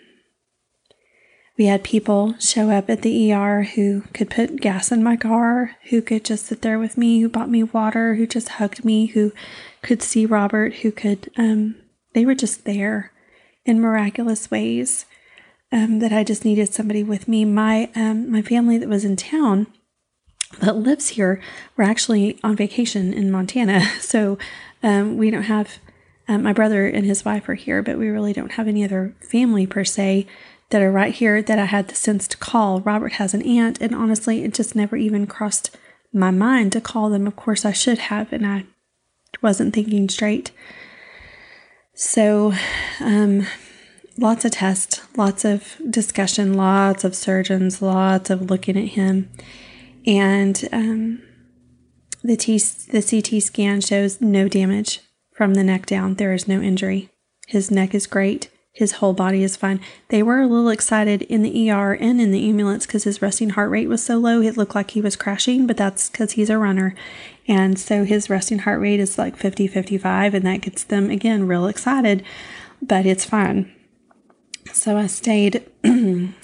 we 1.59 1.67
had 1.67 1.85
people 1.85 2.35
show 2.39 2.71
up 2.71 2.89
at 2.89 3.03
the 3.03 3.33
ER 3.33 3.65
who 3.65 4.03
could 4.15 4.31
put 4.31 4.61
gas 4.61 4.91
in 4.91 5.03
my 5.03 5.17
car, 5.17 5.77
who 5.91 6.01
could 6.01 6.25
just 6.25 6.47
sit 6.47 6.63
there 6.63 6.79
with 6.79 6.97
me, 6.97 7.21
who 7.21 7.29
bought 7.29 7.51
me 7.51 7.63
water, 7.65 8.15
who 8.15 8.27
just 8.27 8.51
hugged 8.51 8.85
me, 8.85 9.07
who 9.07 9.33
could 9.83 10.01
see 10.01 10.25
Robert, 10.25 10.77
who 10.77 10.93
could, 10.93 11.31
um, 11.37 11.75
they 12.15 12.25
were 12.25 12.35
just 12.35 12.65
there 12.65 13.13
in 13.65 13.81
miraculous 13.81 14.51
ways. 14.51 15.07
Um, 15.73 16.01
that 16.01 16.13
I 16.13 16.25
just 16.25 16.45
needed 16.45 16.75
somebody 16.75 17.05
with 17.05 17.29
me. 17.29 17.45
My 17.45 17.91
um, 17.95 18.29
my 18.29 18.43
family 18.43 18.77
that 18.79 18.89
was 18.89 19.05
in 19.05 19.15
town 19.15 19.69
that 20.59 20.77
lives 20.77 21.09
here 21.09 21.41
were 21.77 21.85
actually 21.85 22.39
on 22.43 22.57
vacation 22.57 23.13
in 23.13 23.31
Montana, 23.31 23.83
so 24.01 24.39
um, 24.83 25.17
we 25.17 25.31
don't 25.31 25.45
have. 25.45 25.79
Um, 26.29 26.45
my 26.45 26.53
brother 26.53 26.87
and 26.87 27.05
his 27.05 27.25
wife 27.25 27.49
are 27.49 27.55
here, 27.55 27.83
but 27.83 27.99
we 27.99 28.09
really 28.09 28.33
don't 28.33 28.53
have 28.53 28.69
any 28.69 28.85
other 28.85 29.17
family 29.21 29.67
per 29.67 29.85
se 29.85 30.29
that 30.69 30.81
are 30.81 30.93
right 30.93 31.13
here 31.13 31.43
that 31.43 31.59
I 31.59 31.65
had 31.65 31.89
the 31.89 31.97
sense 31.97 32.29
to 32.29 32.37
call. 32.37 32.81
Robert 32.81 33.15
has 33.15 33.35
an 33.35 33.43
aunt, 33.43 33.81
and 33.81 33.95
honestly, 33.95 34.45
it 34.45 34.55
just 34.55 34.77
never 34.77 34.97
even 34.97 35.27
crossed 35.27 35.77
my 36.13 36.31
mind 36.31 36.73
to 36.73 36.81
call 36.81 37.11
them. 37.11 37.27
Of 37.27 37.35
course, 37.35 37.65
I 37.65 37.73
should 37.73 37.99
have, 37.99 38.33
and 38.33 38.47
I 38.47 38.65
wasn't 39.43 39.75
thinking 39.75 40.09
straight. 40.09 40.53
So, 41.95 42.55
um, 43.01 43.47
lots 44.17 44.45
of 44.45 44.53
tests, 44.53 45.03
lots 45.17 45.45
of 45.45 45.77
discussion, 45.89 46.55
lots 46.55 47.05
of 47.05 47.15
surgeons, 47.15 47.83
lots 47.83 48.31
of 48.31 48.51
looking 48.51 48.77
at 48.77 48.91
him, 48.91 49.29
and 50.07 50.69
um, 50.73 51.23
the 52.23 52.37
T 52.37 52.59
the 52.59 53.03
CT 53.03 53.43
scan 53.43 53.81
shows 53.81 54.21
no 54.21 54.49
damage 54.49 55.01
from 55.33 55.55
the 55.55 55.65
neck 55.65 55.87
down. 55.87 56.15
There 56.15 56.33
is 56.33 56.49
no 56.49 56.61
injury. 56.61 57.11
His 57.47 57.71
neck 57.71 57.95
is 57.95 58.07
great. 58.07 58.51
His 58.73 58.93
whole 58.93 59.13
body 59.13 59.43
is 59.43 59.57
fine. 59.57 59.81
They 60.09 60.23
were 60.23 60.41
a 60.41 60.47
little 60.47 60.69
excited 60.69 61.23
in 61.23 61.43
the 61.43 61.71
ER 61.71 61.93
and 61.95 62.21
in 62.21 62.31
the 62.31 62.49
ambulance 62.49 62.87
because 62.87 63.03
his 63.03 63.21
resting 63.21 63.51
heart 63.51 63.71
rate 63.71 63.89
was 63.89 64.03
so 64.03 64.17
low. 64.17 64.41
It 64.41 64.57
looked 64.57 64.77
like 64.77 64.93
he 64.93 65.01
was 65.01 65.17
crashing, 65.17 65.67
but 65.67 65.77
that's 65.77 66.09
because 66.09 66.33
he's 66.33 66.51
a 66.51 66.59
runner. 66.59 66.95
And 67.49 67.79
so 67.79 68.05
his 68.05 68.31
resting 68.31 68.61
heart 68.61 68.81
rate 68.81 69.01
is 69.01 69.19
like 69.19 69.37
50, 69.37 69.67
55, 69.67 70.35
and 70.35 70.47
that 70.47 70.61
gets 70.61 70.85
them, 70.85 71.11
again, 71.11 71.49
real 71.49 71.67
excited, 71.67 72.23
but 72.81 73.07
it's 73.07 73.25
fine. 73.25 73.75
So 74.73 74.97
I 74.97 75.09
stayed, 75.09 75.69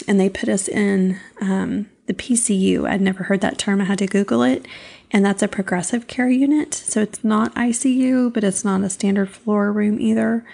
and 0.06 0.18
they 0.18 0.28
put 0.28 0.48
us 0.48 0.68
in 0.68 1.18
um, 1.40 1.88
the 2.06 2.14
PCU. 2.14 2.88
I'd 2.88 3.00
never 3.00 3.24
heard 3.24 3.40
that 3.40 3.58
term. 3.58 3.80
I 3.80 3.84
had 3.84 3.98
to 3.98 4.06
Google 4.06 4.42
it. 4.42 4.66
And 5.10 5.24
that's 5.24 5.42
a 5.42 5.48
progressive 5.48 6.06
care 6.06 6.28
unit. 6.28 6.74
So 6.74 7.00
it's 7.00 7.22
not 7.22 7.54
ICU, 7.54 8.32
but 8.32 8.44
it's 8.44 8.64
not 8.64 8.82
a 8.82 8.90
standard 8.90 9.30
floor 9.30 9.72
room 9.72 10.00
either. 10.00 10.44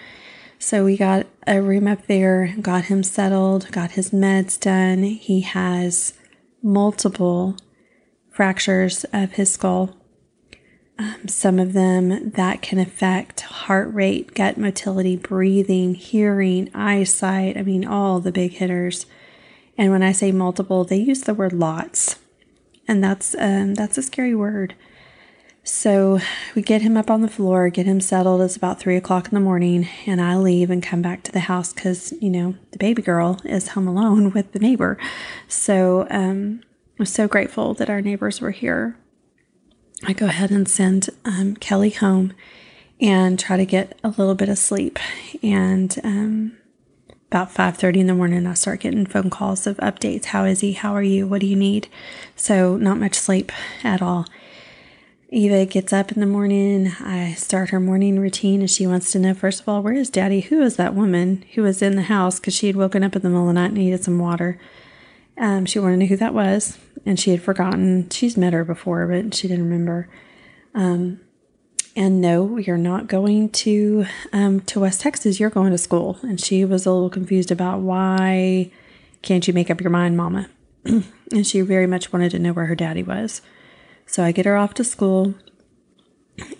So 0.59 0.85
we 0.85 0.95
got 0.95 1.25
a 1.45 1.61
room 1.61 1.87
up 1.87 2.07
there, 2.07 2.55
got 2.61 2.85
him 2.85 3.03
settled, 3.03 3.69
got 3.71 3.91
his 3.91 4.11
meds 4.11 4.59
done. 4.59 5.03
He 5.03 5.41
has 5.41 6.13
multiple 6.61 7.57
fractures 8.31 9.03
of 9.11 9.33
his 9.33 9.51
skull. 9.51 9.97
Um, 10.97 11.27
some 11.27 11.59
of 11.59 11.73
them 11.73 12.31
that 12.31 12.61
can 12.61 12.79
affect 12.79 13.41
heart 13.41 13.93
rate, 13.93 14.35
gut 14.35 14.57
motility, 14.57 15.15
breathing, 15.15 15.95
hearing, 15.95 16.69
eyesight. 16.73 17.57
I 17.57 17.63
mean, 17.63 17.85
all 17.85 18.19
the 18.19 18.31
big 18.31 18.53
hitters. 18.53 19.05
And 19.77 19.91
when 19.91 20.03
I 20.03 20.11
say 20.11 20.31
multiple, 20.31 20.83
they 20.83 20.97
use 20.97 21.21
the 21.21 21.33
word 21.33 21.53
lots, 21.53 22.17
and 22.87 23.03
that's 23.03 23.35
um, 23.39 23.73
that's 23.73 23.97
a 23.97 24.03
scary 24.03 24.35
word. 24.35 24.75
So 25.65 26.19
we 26.55 26.61
get 26.61 26.81
him 26.81 26.97
up 26.97 27.09
on 27.09 27.21
the 27.21 27.29
floor, 27.29 27.69
get 27.69 27.85
him 27.85 28.01
settled. 28.01 28.41
It's 28.41 28.57
about 28.57 28.81
three 28.81 28.97
o'clock 28.97 29.27
in 29.29 29.33
the 29.33 29.39
morning, 29.39 29.87
and 30.05 30.21
I 30.21 30.35
leave 30.35 30.69
and 30.69 30.83
come 30.83 31.01
back 31.01 31.23
to 31.23 31.31
the 31.31 31.39
house 31.39 31.71
because, 31.71 32.13
you 32.19 32.29
know, 32.29 32.55
the 32.71 32.77
baby 32.77 33.01
girl 33.01 33.39
is 33.45 33.69
home 33.69 33.87
alone 33.87 34.31
with 34.33 34.51
the 34.51 34.59
neighbor. 34.59 34.97
So 35.47 36.05
um, 36.09 36.61
I'm 36.99 37.05
so 37.05 37.29
grateful 37.29 37.73
that 37.75 37.89
our 37.89 38.01
neighbors 38.01 38.41
were 38.41 38.51
here. 38.51 38.97
I 40.05 40.11
go 40.11 40.25
ahead 40.25 40.51
and 40.51 40.67
send 40.67 41.09
um, 41.23 41.55
Kelly 41.55 41.91
home 41.91 42.33
and 42.99 43.39
try 43.39 43.55
to 43.55 43.65
get 43.65 43.97
a 44.03 44.09
little 44.09 44.35
bit 44.35 44.49
of 44.49 44.57
sleep. 44.57 44.99
And 45.41 45.97
um, 46.03 46.57
about 47.33 47.51
5.30 47.51 48.01
in 48.01 48.05
the 48.05 48.13
morning, 48.13 48.45
I 48.45 48.53
start 48.53 48.81
getting 48.81 49.07
phone 49.07 49.31
calls 49.31 49.65
of 49.65 49.77
updates. 49.77 50.25
How 50.25 50.45
is 50.45 50.59
he? 50.59 50.73
How 50.73 50.93
are 50.93 51.01
you? 51.01 51.25
What 51.25 51.41
do 51.41 51.47
you 51.47 51.55
need? 51.55 51.87
So 52.35 52.77
not 52.77 52.99
much 52.99 53.15
sleep 53.15 53.51
at 53.83 54.03
all. 54.03 54.27
Eva 55.29 55.65
gets 55.65 55.91
up 55.91 56.11
in 56.11 56.19
the 56.19 56.27
morning. 56.27 56.91
I 56.99 57.33
start 57.33 57.71
her 57.71 57.79
morning 57.79 58.19
routine 58.19 58.59
and 58.59 58.69
she 58.69 58.85
wants 58.85 59.11
to 59.13 59.19
know, 59.19 59.33
first 59.33 59.61
of 59.61 59.67
all, 59.67 59.81
where 59.81 59.95
is 59.95 60.11
daddy? 60.11 60.41
Who 60.41 60.61
is 60.61 60.75
that 60.75 60.93
woman 60.93 61.43
who 61.55 61.63
was 61.63 61.81
in 61.81 61.95
the 61.95 62.03
house? 62.03 62.39
Because 62.39 62.53
she 62.53 62.67
had 62.67 62.75
woken 62.75 63.03
up 63.03 63.15
in 63.15 63.23
the 63.23 63.29
middle 63.29 63.49
of 63.49 63.55
the 63.55 63.59
night 63.59 63.71
and 63.71 63.77
needed 63.77 64.03
some 64.03 64.19
water. 64.19 64.59
Um, 65.35 65.65
she 65.65 65.79
wanted 65.79 65.95
to 65.95 65.99
know 66.01 66.05
who 66.09 66.17
that 66.17 66.35
was 66.35 66.77
and 67.03 67.19
she 67.19 67.31
had 67.31 67.41
forgotten. 67.41 68.11
She's 68.11 68.37
met 68.37 68.53
her 68.53 68.63
before, 68.63 69.07
but 69.07 69.33
she 69.33 69.47
didn't 69.47 69.63
remember. 69.63 70.07
Um, 70.75 71.19
and 71.95 72.21
no, 72.21 72.57
you're 72.57 72.77
not 72.77 73.07
going 73.07 73.49
to 73.49 74.05
um, 74.31 74.61
to 74.61 74.79
West 74.79 75.01
Texas. 75.01 75.39
You're 75.39 75.49
going 75.49 75.71
to 75.71 75.77
school. 75.77 76.17
And 76.23 76.39
she 76.39 76.65
was 76.65 76.85
a 76.85 76.91
little 76.91 77.09
confused 77.09 77.51
about 77.51 77.81
why 77.81 78.71
can't 79.21 79.47
you 79.47 79.53
make 79.53 79.69
up 79.69 79.81
your 79.81 79.91
mind, 79.91 80.17
Mama? 80.17 80.49
and 80.85 81.45
she 81.45 81.61
very 81.61 81.87
much 81.87 82.11
wanted 82.11 82.31
to 82.31 82.39
know 82.39 82.53
where 82.53 82.65
her 82.65 82.75
daddy 82.75 83.03
was. 83.03 83.41
So 84.05 84.23
I 84.23 84.31
get 84.31 84.45
her 84.45 84.57
off 84.57 84.73
to 84.75 84.83
school 84.83 85.35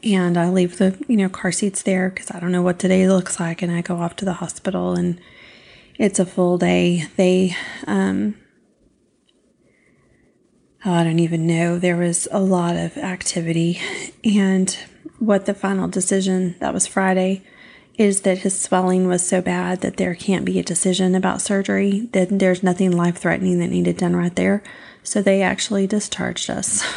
and 0.04 0.38
I 0.38 0.50
leave 0.50 0.78
the, 0.78 1.04
you 1.08 1.18
know, 1.18 1.30
car 1.30 1.52
seats 1.52 1.82
there 1.82 2.10
because 2.10 2.30
I 2.32 2.40
don't 2.40 2.52
know 2.52 2.62
what 2.62 2.80
today 2.80 3.08
looks 3.10 3.40
like. 3.40 3.62
And 3.62 3.72
I 3.72 3.82
go 3.82 3.98
off 3.98 4.16
to 4.18 4.26
the 4.26 4.34
hospital 4.34 4.94
and 4.94 5.20
it's 5.98 6.20
a 6.20 6.26
full 6.26 6.58
day. 6.60 7.08
They, 7.18 7.56
um, 7.88 8.36
I 10.86 11.04
don't 11.04 11.20
even 11.20 11.48
know. 11.48 11.80
There 11.80 11.96
was 11.96 12.28
a 12.32 12.40
lot 12.40 12.76
of 12.76 12.98
activity. 12.98 13.80
And 14.24 14.78
what 15.18 15.46
the 15.46 15.54
final 15.54 15.88
decision, 15.88 16.56
that 16.60 16.74
was 16.74 16.88
Friday, 16.88 17.42
is 17.98 18.22
that 18.22 18.40
his 18.40 18.60
swelling 18.60 19.08
was 19.08 19.26
so 19.26 19.42
bad 19.42 19.82
that 19.82 19.98
there 19.98 20.16
can't 20.16 20.46
be 20.46 20.60
a 20.60 20.64
decision 20.64 21.16
about 21.16 21.42
surgery, 21.42 22.10
that 22.12 22.28
there's 22.40 22.64
nothing 22.64 22.92
life 22.92 23.18
threatening 23.18 23.60
that 23.60 23.70
needed 23.70 23.98
done 23.98 24.16
right 24.16 24.36
there. 24.36 24.62
So 25.04 25.22
they 25.22 25.42
actually 25.42 25.88
discharged 25.88 26.50
us. 26.50 26.84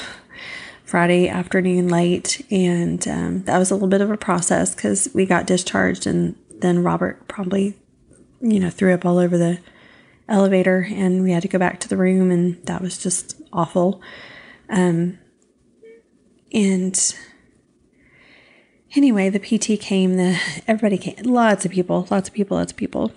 Friday 0.84 1.28
afternoon 1.28 1.88
late, 1.88 2.46
and 2.48 3.06
um, 3.08 3.42
that 3.42 3.58
was 3.58 3.72
a 3.72 3.74
little 3.74 3.88
bit 3.88 4.00
of 4.00 4.10
a 4.10 4.16
process 4.16 4.72
because 4.72 5.08
we 5.12 5.26
got 5.26 5.44
discharged, 5.44 6.06
and 6.06 6.36
then 6.60 6.84
Robert 6.84 7.26
probably, 7.26 7.76
you 8.40 8.60
know, 8.60 8.70
threw 8.70 8.94
up 8.94 9.04
all 9.04 9.18
over 9.18 9.36
the 9.36 9.58
elevator, 10.28 10.86
and 10.88 11.24
we 11.24 11.32
had 11.32 11.42
to 11.42 11.48
go 11.48 11.58
back 11.58 11.80
to 11.80 11.88
the 11.88 11.96
room, 11.96 12.30
and 12.30 12.64
that 12.66 12.80
was 12.80 12.98
just 12.98 13.35
awful. 13.52 14.00
Um, 14.68 15.18
and 16.52 17.14
anyway, 18.94 19.28
the 19.28 19.38
PT 19.38 19.80
came, 19.80 20.16
the 20.16 20.38
everybody 20.66 20.98
came, 20.98 21.16
lots 21.24 21.64
of 21.64 21.72
people, 21.72 22.06
lots 22.10 22.28
of 22.28 22.34
people, 22.34 22.56
lots 22.56 22.72
of 22.72 22.78
people. 22.78 23.12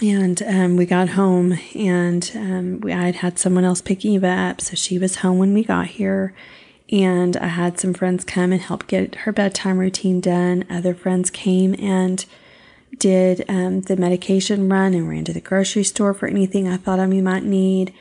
And 0.00 0.40
um, 0.44 0.76
we 0.76 0.86
got 0.86 1.10
home, 1.10 1.58
and 1.74 2.30
um, 2.36 2.80
we, 2.80 2.92
I'd 2.92 3.16
had 3.16 3.38
someone 3.38 3.64
else 3.64 3.82
pick 3.82 4.04
Eva 4.04 4.28
up, 4.28 4.60
so 4.60 4.76
she 4.76 4.98
was 4.98 5.16
home 5.16 5.38
when 5.38 5.52
we 5.52 5.64
got 5.64 5.88
here 5.88 6.32
and 6.92 7.36
I 7.36 7.46
had 7.46 7.78
some 7.78 7.94
friends 7.94 8.24
come 8.24 8.52
and 8.52 8.60
help 8.60 8.86
get 8.86 9.14
her 9.16 9.32
bedtime 9.32 9.78
routine 9.78 10.20
done. 10.20 10.64
Other 10.68 10.94
friends 10.94 11.30
came 11.30 11.74
and 11.78 12.24
did 12.98 13.44
um, 13.48 13.82
the 13.82 13.96
medication 13.96 14.68
run 14.68 14.94
and 14.94 15.08
ran 15.08 15.24
to 15.26 15.32
the 15.32 15.40
grocery 15.40 15.84
store 15.84 16.12
for 16.12 16.26
anything 16.26 16.66
I 16.66 16.76
thought 16.76 16.98
I 16.98 17.06
might 17.06 17.44
need. 17.44 17.94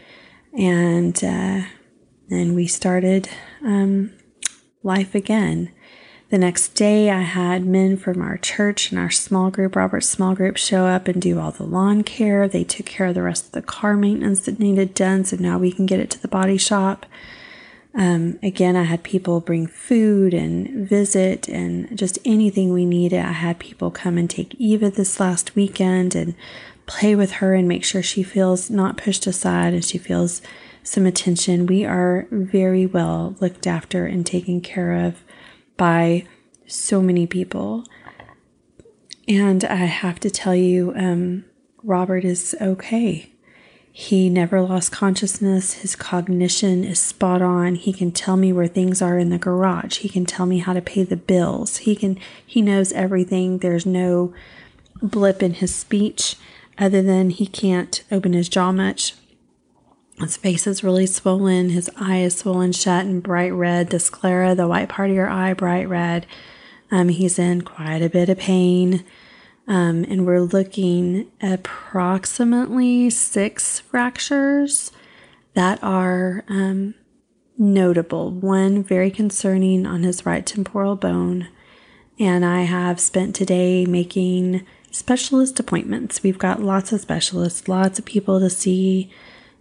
And 0.57 1.15
uh, 1.23 1.61
then 2.29 2.55
we 2.55 2.67
started 2.67 3.29
um, 3.63 4.11
life 4.83 5.15
again. 5.15 5.71
The 6.29 6.37
next 6.37 6.69
day, 6.69 7.09
I 7.09 7.21
had 7.21 7.65
men 7.65 7.97
from 7.97 8.21
our 8.21 8.37
church 8.37 8.91
and 8.91 8.99
our 8.99 9.09
small 9.09 9.49
group, 9.49 9.75
Robert's 9.75 10.07
small 10.07 10.35
group, 10.35 10.57
show 10.57 10.85
up 10.85 11.07
and 11.07 11.19
do 11.19 11.39
all 11.39 11.51
the 11.51 11.63
lawn 11.63 12.03
care. 12.03 12.47
They 12.47 12.63
took 12.63 12.85
care 12.85 13.07
of 13.07 13.15
the 13.15 13.23
rest 13.23 13.47
of 13.47 13.51
the 13.53 13.63
car 13.63 13.97
maintenance 13.97 14.41
that 14.41 14.59
needed 14.59 14.93
done, 14.93 15.25
so 15.25 15.37
now 15.39 15.57
we 15.57 15.71
can 15.71 15.87
get 15.87 15.99
it 15.99 16.11
to 16.11 16.21
the 16.21 16.27
body 16.27 16.57
shop. 16.57 17.07
Um, 17.95 18.37
again, 18.43 18.75
I 18.75 18.83
had 18.83 19.01
people 19.01 19.41
bring 19.41 19.65
food 19.65 20.35
and 20.35 20.87
visit 20.87 21.47
and 21.47 21.97
just 21.97 22.19
anything 22.23 22.71
we 22.71 22.85
needed. 22.85 23.25
I 23.25 23.31
had 23.31 23.57
people 23.57 23.89
come 23.89 24.19
and 24.19 24.29
take 24.29 24.53
Eva 24.55 24.91
this 24.91 25.19
last 25.19 25.55
weekend 25.55 26.13
and 26.13 26.35
play 26.89 27.15
with 27.15 27.33
her 27.33 27.53
and 27.53 27.67
make 27.67 27.83
sure 27.83 28.01
she 28.01 28.23
feels 28.23 28.71
not 28.71 28.97
pushed 28.97 29.27
aside 29.27 29.73
and 29.73 29.85
she 29.85 29.99
feels 29.99 30.41
some 30.81 31.05
attention. 31.05 31.67
We 31.67 31.85
are 31.85 32.27
very 32.31 32.87
well 32.87 33.35
looked 33.39 33.67
after 33.67 34.07
and 34.07 34.25
taken 34.25 34.59
care 34.59 35.05
of 35.05 35.23
by 35.77 36.25
so 36.65 36.99
many 36.99 37.27
people. 37.27 37.85
And 39.27 39.63
I 39.63 39.85
have 39.85 40.19
to 40.21 40.31
tell 40.31 40.55
you, 40.55 40.91
um, 40.95 41.45
Robert 41.83 42.25
is 42.25 42.55
okay. 42.59 43.31
He 43.91 44.27
never 44.27 44.61
lost 44.61 44.91
consciousness. 44.91 45.73
His 45.73 45.95
cognition 45.95 46.83
is 46.83 46.99
spot 46.99 47.43
on. 47.43 47.75
He 47.75 47.93
can 47.93 48.11
tell 48.11 48.35
me 48.35 48.51
where 48.51 48.67
things 48.67 48.99
are 48.99 49.19
in 49.19 49.29
the 49.29 49.37
garage. 49.37 49.97
He 49.97 50.09
can 50.09 50.25
tell 50.25 50.47
me 50.47 50.57
how 50.57 50.73
to 50.73 50.81
pay 50.81 51.03
the 51.03 51.17
bills. 51.17 51.77
He 51.77 51.95
can 51.95 52.17
he 52.43 52.63
knows 52.63 52.91
everything. 52.93 53.59
There's 53.59 53.85
no 53.85 54.33
blip 55.01 55.43
in 55.43 55.55
his 55.55 55.73
speech 55.75 56.35
other 56.79 57.01
than 57.01 57.29
he 57.29 57.45
can't 57.45 58.03
open 58.11 58.33
his 58.33 58.49
jaw 58.49 58.71
much. 58.71 59.13
His 60.19 60.37
face 60.37 60.67
is 60.67 60.83
really 60.83 61.05
swollen. 61.05 61.69
His 61.69 61.89
eye 61.95 62.19
is 62.19 62.37
swollen 62.37 62.73
shut 62.73 63.05
and 63.05 63.23
bright 63.23 63.53
red. 63.53 63.89
The 63.89 63.99
sclera, 63.99 64.53
the 64.53 64.67
white 64.67 64.89
part 64.89 65.09
of 65.09 65.15
your 65.15 65.29
eye, 65.29 65.53
bright 65.53 65.87
red. 65.87 66.25
Um, 66.91 67.09
he's 67.09 67.39
in 67.39 67.61
quite 67.61 68.01
a 68.01 68.09
bit 68.09 68.29
of 68.29 68.37
pain. 68.37 69.05
Um, 69.67 70.03
and 70.09 70.25
we're 70.25 70.41
looking 70.41 71.31
approximately 71.41 73.09
six 73.11 73.79
fractures 73.79 74.91
that 75.53 75.81
are 75.83 76.43
um, 76.49 76.95
notable. 77.57 78.31
One 78.31 78.83
very 78.83 79.11
concerning 79.11 79.85
on 79.85 80.03
his 80.03 80.25
right 80.25 80.45
temporal 80.45 80.95
bone. 80.95 81.47
And 82.19 82.43
I 82.43 82.63
have 82.63 82.99
spent 82.99 83.35
today 83.35 83.85
making 83.85 84.65
specialist 84.91 85.59
appointments. 85.59 86.23
We've 86.23 86.37
got 86.37 86.61
lots 86.61 86.91
of 86.91 87.01
specialists, 87.01 87.67
lots 87.67 87.99
of 87.99 88.05
people 88.05 88.39
to 88.39 88.49
see 88.49 89.11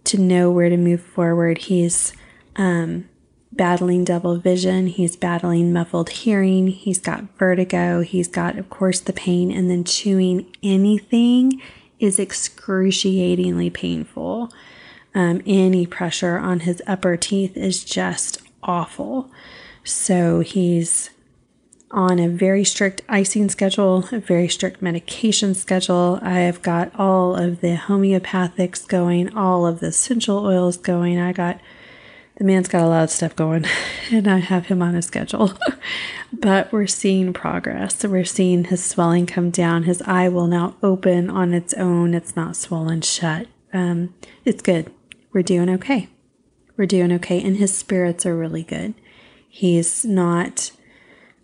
to 0.05 0.17
know 0.17 0.49
where 0.49 0.69
to 0.69 0.77
move 0.77 1.01
forward. 1.01 1.59
He's 1.59 2.13
um, 2.55 3.07
battling 3.51 4.03
double 4.03 4.37
vision, 4.37 4.87
he's 4.87 5.15
battling 5.15 5.73
muffled 5.73 6.09
hearing, 6.09 6.67
he's 6.67 6.99
got 6.99 7.37
vertigo, 7.37 8.01
he's 8.01 8.27
got, 8.27 8.57
of 8.57 8.69
course, 8.69 8.99
the 8.99 9.13
pain, 9.13 9.51
and 9.51 9.69
then 9.69 9.83
chewing 9.83 10.45
anything 10.63 11.61
is 11.99 12.19
excruciatingly 12.19 13.69
painful. 13.69 14.51
Um, 15.13 15.41
any 15.45 15.85
pressure 15.85 16.37
on 16.37 16.61
his 16.61 16.81
upper 16.87 17.17
teeth 17.17 17.57
is 17.57 17.83
just 17.83 18.41
awful. 18.63 19.29
So 19.83 20.41
he's 20.41 21.09
on 21.91 22.19
a 22.19 22.29
very 22.29 22.63
strict 22.63 23.01
icing 23.09 23.49
schedule, 23.49 24.05
a 24.11 24.19
very 24.19 24.47
strict 24.47 24.81
medication 24.81 25.55
schedule. 25.55 26.19
I 26.21 26.39
have 26.39 26.61
got 26.61 26.91
all 26.99 27.35
of 27.35 27.61
the 27.61 27.75
homeopathics 27.75 28.87
going, 28.87 29.35
all 29.35 29.65
of 29.65 29.79
the 29.79 29.87
essential 29.87 30.45
oils 30.45 30.77
going. 30.77 31.19
I 31.19 31.33
got 31.33 31.59
the 32.37 32.45
man's 32.45 32.69
got 32.69 32.83
a 32.83 32.87
lot 32.87 33.03
of 33.03 33.09
stuff 33.09 33.35
going, 33.35 33.65
and 34.11 34.27
I 34.27 34.37
have 34.37 34.67
him 34.67 34.81
on 34.81 34.95
a 34.95 35.01
schedule. 35.01 35.53
but 36.33 36.71
we're 36.71 36.87
seeing 36.87 37.33
progress. 37.33 38.03
We're 38.03 38.23
seeing 38.23 38.65
his 38.65 38.83
swelling 38.83 39.25
come 39.25 39.49
down. 39.49 39.83
His 39.83 40.01
eye 40.03 40.29
will 40.29 40.47
now 40.47 40.75
open 40.81 41.29
on 41.29 41.53
its 41.53 41.73
own. 41.73 42.13
It's 42.13 42.35
not 42.35 42.55
swollen 42.55 43.01
shut. 43.01 43.47
Um, 43.73 44.13
it's 44.45 44.61
good. 44.61 44.91
We're 45.33 45.41
doing 45.43 45.69
okay. 45.69 46.07
We're 46.77 46.85
doing 46.85 47.11
okay, 47.13 47.43
and 47.43 47.57
his 47.57 47.75
spirits 47.75 48.25
are 48.25 48.37
really 48.37 48.63
good. 48.63 48.93
He's 49.49 50.05
not 50.05 50.71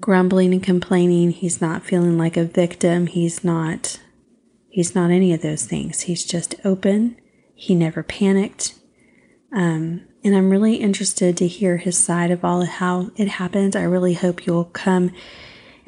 grumbling 0.02 0.54
and 0.54 0.64
complaining. 0.64 1.32
He's 1.32 1.62
not 1.62 1.84
feeling 1.84 2.18
like 2.18 2.38
a 2.38 2.46
victim. 2.46 3.08
He's 3.08 3.44
not 3.44 4.00
he's 4.70 4.94
not 4.94 5.10
any 5.10 5.34
of 5.34 5.42
those 5.42 5.66
things. 5.66 6.02
He's 6.02 6.26
just 6.26 6.56
open. 6.66 7.18
He 7.54 7.74
never 7.74 8.04
panicked. 8.04 8.76
Um, 9.54 10.02
and 10.24 10.36
I'm 10.36 10.50
really 10.50 10.76
interested 10.76 11.38
to 11.38 11.48
hear 11.48 11.78
his 11.78 11.98
side 11.98 12.30
of 12.30 12.44
all 12.44 12.62
of 12.62 12.68
how 12.68 13.12
it 13.16 13.28
happened. 13.28 13.76
I 13.76 13.84
really 13.84 14.16
hope 14.16 14.46
you'll 14.46 14.66
come 14.66 15.12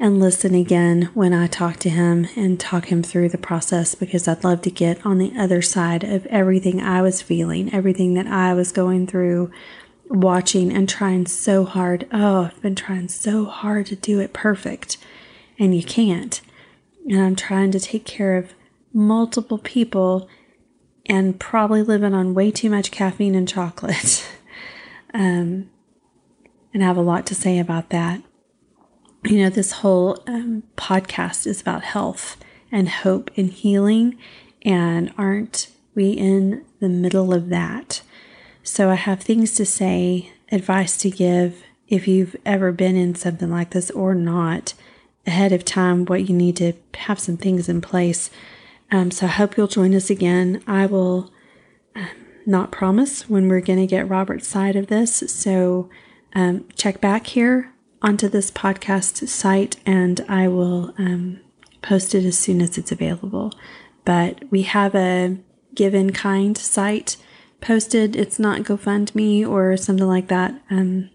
and 0.00 0.20
listen 0.20 0.54
again 0.54 1.10
when 1.12 1.34
I 1.34 1.48
talk 1.48 1.76
to 1.78 1.90
him 1.90 2.28
and 2.36 2.58
talk 2.58 2.86
him 2.86 3.02
through 3.02 3.30
the 3.30 3.38
process 3.38 3.94
because 3.94 4.28
I'd 4.28 4.44
love 4.44 4.62
to 4.62 4.70
get 4.70 5.04
on 5.04 5.18
the 5.18 5.32
other 5.36 5.60
side 5.60 6.04
of 6.04 6.24
everything 6.26 6.80
I 6.80 7.02
was 7.02 7.20
feeling, 7.20 7.74
everything 7.74 8.14
that 8.14 8.28
I 8.28 8.54
was 8.54 8.70
going 8.70 9.06
through, 9.06 9.50
watching 10.08 10.72
and 10.72 10.88
trying 10.88 11.26
so 11.26 11.64
hard. 11.64 12.06
Oh, 12.12 12.44
I've 12.44 12.62
been 12.62 12.74
trying 12.74 13.08
so 13.08 13.44
hard 13.44 13.86
to 13.86 13.96
do 13.96 14.20
it 14.20 14.32
perfect, 14.32 14.96
and 15.58 15.76
you 15.76 15.82
can't. 15.82 16.40
And 17.08 17.20
I'm 17.20 17.36
trying 17.36 17.70
to 17.72 17.80
take 17.80 18.04
care 18.04 18.36
of 18.36 18.54
multiple 18.92 19.58
people 19.58 20.28
and 21.06 21.40
probably 21.40 21.82
living 21.82 22.14
on 22.14 22.34
way 22.34 22.50
too 22.50 22.70
much 22.70 22.90
caffeine 22.90 23.34
and 23.34 23.48
chocolate. 23.48 24.28
um, 25.14 25.70
and 26.74 26.82
I 26.82 26.86
have 26.86 26.96
a 26.96 27.02
lot 27.02 27.26
to 27.26 27.34
say 27.34 27.58
about 27.58 27.90
that. 27.90 28.22
You 29.24 29.42
know, 29.42 29.50
this 29.50 29.72
whole 29.72 30.22
um, 30.26 30.62
podcast 30.76 31.46
is 31.46 31.60
about 31.60 31.82
health 31.82 32.36
and 32.70 32.88
hope 32.88 33.30
and 33.36 33.50
healing, 33.50 34.18
and 34.62 35.12
aren't 35.16 35.70
we 35.94 36.10
in 36.10 36.64
the 36.80 36.88
middle 36.88 37.32
of 37.32 37.48
that? 37.48 38.02
So 38.68 38.90
I 38.90 38.96
have 38.96 39.20
things 39.20 39.54
to 39.54 39.64
say, 39.64 40.30
advice 40.52 40.96
to 40.98 41.10
give 41.10 41.64
if 41.88 42.06
you've 42.06 42.36
ever 42.44 42.70
been 42.70 42.96
in 42.96 43.14
something 43.14 43.50
like 43.50 43.70
this 43.70 43.90
or 43.90 44.14
not 44.14 44.74
ahead 45.26 45.52
of 45.52 45.64
time, 45.64 46.04
what 46.04 46.28
you 46.28 46.34
need 46.34 46.56
to 46.56 46.74
have 46.94 47.18
some 47.18 47.36
things 47.36 47.68
in 47.68 47.80
place. 47.80 48.30
Um, 48.90 49.10
so 49.10 49.26
I 49.26 49.30
hope 49.30 49.56
you'll 49.56 49.68
join 49.68 49.94
us 49.94 50.10
again. 50.10 50.62
I 50.66 50.84
will 50.86 51.32
um, 51.96 52.08
not 52.46 52.70
promise 52.70 53.28
when 53.28 53.48
we're 53.48 53.62
going 53.62 53.78
to 53.80 53.86
get 53.86 54.08
Robert's 54.08 54.46
side 54.46 54.76
of 54.76 54.88
this. 54.88 55.16
So 55.28 55.88
um, 56.34 56.66
check 56.76 57.00
back 57.00 57.28
here 57.28 57.72
onto 58.02 58.28
this 58.28 58.50
podcast 58.50 59.26
site 59.28 59.76
and 59.86 60.20
I 60.28 60.46
will 60.46 60.94
um, 60.98 61.40
post 61.80 62.14
it 62.14 62.24
as 62.24 62.38
soon 62.38 62.60
as 62.60 62.76
it's 62.76 62.92
available. 62.92 63.52
But 64.04 64.44
we 64.50 64.62
have 64.62 64.94
a 64.94 65.38
give 65.74 65.94
in 65.94 66.12
kind 66.12 66.56
site 66.56 67.16
posted. 67.60 68.16
It's 68.16 68.38
not 68.38 68.62
GoFundMe 68.62 69.48
or 69.48 69.76
something 69.76 70.06
like 70.06 70.28
that. 70.28 70.60
Um, 70.70 71.10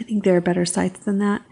I 0.00 0.04
think 0.04 0.24
there 0.24 0.36
are 0.36 0.40
better 0.42 0.66
sites 0.66 1.00
than 1.00 1.18
that. 1.18 1.42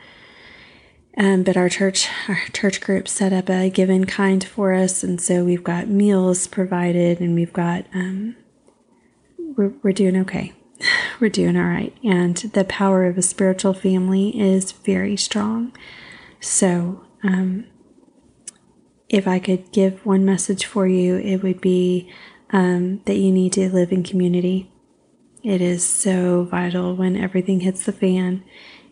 Um, 1.16 1.44
but 1.44 1.56
our 1.56 1.68
church, 1.68 2.08
our 2.28 2.40
church 2.52 2.80
group 2.80 3.06
set 3.06 3.32
up 3.32 3.48
a 3.48 3.70
give 3.70 3.90
in 3.90 4.04
kind 4.04 4.42
for 4.42 4.72
us, 4.72 5.04
and 5.04 5.20
so 5.20 5.44
we've 5.44 5.64
got 5.64 5.86
meals 5.88 6.46
provided, 6.46 7.20
and 7.20 7.34
we've 7.34 7.52
got 7.52 7.86
um, 7.94 8.36
we're 9.38 9.72
we're 9.82 9.92
doing 9.92 10.16
okay. 10.16 10.52
we're 11.20 11.30
doing 11.30 11.56
all 11.56 11.64
right, 11.64 11.96
and 12.02 12.36
the 12.36 12.64
power 12.64 13.06
of 13.06 13.16
a 13.16 13.22
spiritual 13.22 13.74
family 13.74 14.38
is 14.38 14.72
very 14.72 15.16
strong. 15.16 15.72
So, 16.40 17.04
um, 17.22 17.66
if 19.08 19.28
I 19.28 19.38
could 19.38 19.70
give 19.70 20.04
one 20.04 20.24
message 20.24 20.64
for 20.64 20.88
you, 20.88 21.16
it 21.16 21.42
would 21.44 21.60
be 21.60 22.10
um, 22.54 23.00
that 23.06 23.16
you 23.16 23.32
need 23.32 23.52
to 23.54 23.68
live 23.68 23.90
in 23.90 24.04
community. 24.04 24.70
It 25.42 25.60
is 25.60 25.86
so 25.86 26.44
vital 26.44 26.94
when 26.94 27.16
everything 27.16 27.60
hits 27.60 27.84
the 27.84 27.92
fan. 27.92 28.44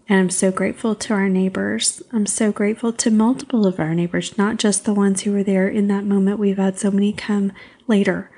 And 0.09 0.19
I'm 0.19 0.31
so 0.31 0.51
grateful 0.51 0.97
to 0.97 1.15
our 1.15 1.29
neighbors. 1.29 2.03
I'm 2.13 2.27
so 2.27 2.51
grateful 2.51 2.93
to 2.95 3.11
multiple 3.11 3.65
of 3.65 3.79
our 3.79 3.95
neighbors, 3.95 4.37
not 4.37 4.57
just 4.57 4.85
the 4.85 4.93
ones 4.93 5.23
who 5.23 5.33
were 5.33 5.45
there 5.45 5.69
in 5.69 5.87
that 5.87 6.05
moment. 6.05 6.41
We've 6.41 6.59
had 6.59 6.77
so 6.77 6.91
many 6.91 7.13
come 7.13 7.53
later. 7.87 8.33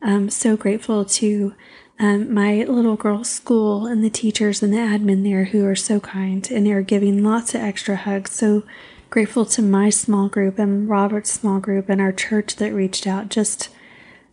I'm 0.00 0.30
so 0.30 0.56
grateful 0.56 1.04
to 1.04 1.54
um, 1.98 2.32
my 2.32 2.62
little 2.62 2.96
girl's 2.96 3.28
school 3.28 3.86
and 3.86 4.04
the 4.04 4.08
teachers 4.08 4.62
and 4.62 4.72
the 4.72 4.78
admin 4.78 5.24
there 5.24 5.46
who 5.46 5.66
are 5.66 5.76
so 5.76 5.98
kind 5.98 6.48
and 6.48 6.64
they're 6.64 6.80
giving 6.80 7.24
lots 7.24 7.56
of 7.56 7.60
extra 7.60 7.96
hugs. 7.96 8.30
So 8.30 8.62
grateful 9.10 9.44
to 9.46 9.62
my 9.62 9.90
small 9.90 10.28
group 10.28 10.60
and 10.60 10.88
Robert's 10.88 11.32
small 11.32 11.58
group 11.58 11.88
and 11.88 12.00
our 12.00 12.12
church 12.12 12.54
that 12.56 12.72
reached 12.72 13.08
out. 13.08 13.30
Just 13.30 13.68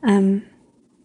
um, 0.08 0.46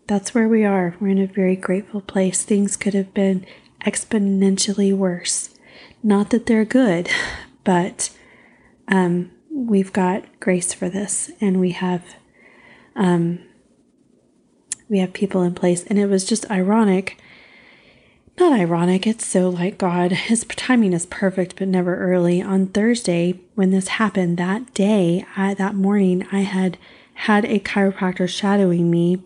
that's 0.07 0.33
where 0.33 0.49
we 0.49 0.65
are. 0.65 0.97
We're 1.01 1.09
in 1.09 1.19
a 1.19 1.27
very 1.27 1.57
grateful 1.57 2.01
place. 2.01 2.45
Things 2.45 2.77
could 2.77 2.95
have 2.95 3.13
been 3.13 3.45
exponentially 3.85 4.97
worse. 4.97 5.51
Not 6.05 6.31
that 6.31 6.47
they're 6.47 6.65
good, 6.65 7.11
but 7.65 8.11
um, 8.87 9.33
we've 9.51 9.93
got 9.93 10.25
grace 10.39 10.73
for 10.73 10.89
this, 10.89 11.33
and 11.41 11.59
we 11.59 11.73
have 11.73 12.15
um, 12.95 13.41
we 14.89 14.99
have 14.99 15.13
people 15.13 15.43
in 15.43 15.55
place. 15.55 15.85
And 15.85 15.99
it 15.99 16.07
was 16.07 16.25
just 16.25 16.49
ironic. 16.51 17.19
Not 18.39 18.53
ironic. 18.53 19.07
It's 19.07 19.27
so 19.27 19.49
like 19.49 19.79
God. 19.79 20.13
His 20.13 20.45
timing 20.45 20.93
is 20.93 21.07
perfect, 21.07 21.57
but 21.57 21.69
never 21.69 21.97
early. 21.97 22.41
On 22.41 22.67
Thursday, 22.67 23.41
when 23.55 23.71
this 23.71 23.89
happened, 23.89 24.37
that 24.39 24.73
day, 24.75 25.27
I, 25.37 25.55
that 25.55 25.75
morning, 25.75 26.27
I 26.31 26.41
had 26.41 26.79
had 27.15 27.45
a 27.45 27.59
chiropractor 27.59 28.29
shadowing 28.29 28.91
me 28.91 29.23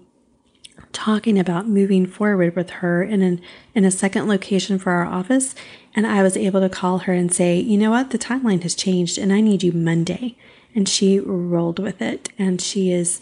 talking 0.92 1.38
about 1.38 1.68
moving 1.68 2.06
forward 2.06 2.56
with 2.56 2.70
her 2.70 3.02
in 3.02 3.20
an 3.20 3.40
in 3.74 3.84
a 3.84 3.90
second 3.90 4.26
location 4.26 4.78
for 4.78 4.92
our 4.92 5.04
office 5.04 5.54
and 5.94 6.06
I 6.06 6.22
was 6.22 6.36
able 6.36 6.60
to 6.60 6.68
call 6.68 6.98
her 7.00 7.12
and 7.12 7.32
say, 7.32 7.58
"You 7.58 7.78
know 7.78 7.90
what? 7.90 8.10
The 8.10 8.18
timeline 8.18 8.62
has 8.62 8.74
changed 8.74 9.18
and 9.18 9.32
I 9.32 9.40
need 9.40 9.62
you 9.62 9.72
Monday." 9.72 10.36
And 10.74 10.88
she 10.88 11.18
rolled 11.18 11.78
with 11.78 12.02
it 12.02 12.28
and 12.38 12.60
she 12.60 12.92
is 12.92 13.20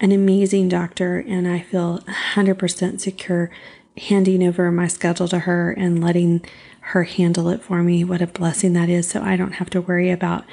an 0.00 0.12
amazing 0.12 0.68
doctor 0.68 1.18
and 1.18 1.46
I 1.46 1.60
feel 1.60 2.02
100% 2.06 3.00
secure 3.00 3.50
handing 3.96 4.42
over 4.42 4.70
my 4.72 4.88
schedule 4.88 5.28
to 5.28 5.40
her 5.40 5.70
and 5.70 6.02
letting 6.02 6.44
her 6.80 7.04
handle 7.04 7.48
it 7.48 7.62
for 7.62 7.82
me. 7.82 8.04
What 8.04 8.22
a 8.22 8.26
blessing 8.26 8.72
that 8.72 8.88
is. 8.88 9.08
So 9.08 9.22
I 9.22 9.36
don't 9.36 9.54
have 9.54 9.70
to 9.70 9.80
worry 9.80 10.10
about 10.10 10.44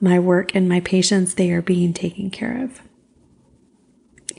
my 0.00 0.18
work 0.18 0.54
and 0.54 0.68
my 0.68 0.80
patients. 0.80 1.34
They 1.34 1.50
are 1.50 1.62
being 1.62 1.92
taken 1.92 2.30
care 2.30 2.62
of. 2.62 2.80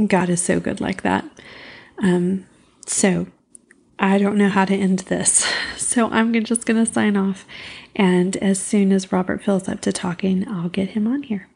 God 0.08 0.30
is 0.30 0.42
so 0.42 0.60
good 0.60 0.82
like 0.82 1.04
that. 1.04 1.26
Um, 2.00 2.48
so 2.86 3.28
I 4.00 4.18
don't 4.18 4.38
know 4.38 4.50
how 4.50 4.66
to 4.66 4.76
end 4.76 5.00
this. 5.00 5.46
So 5.92 6.10
I'm 6.10 6.32
just 6.46 6.66
going 6.66 6.86
to 6.86 6.90
sign 6.90 7.18
off. 7.18 7.46
And 7.98 8.38
as 8.38 8.62
soon 8.62 8.94
as 8.94 9.12
Robert 9.12 9.44
feels 9.44 9.68
up 9.68 9.82
to 9.82 9.92
talking, 9.92 10.48
I'll 10.48 10.70
get 10.70 10.92
him 10.92 11.06
on 11.06 11.24
here. 11.24 11.50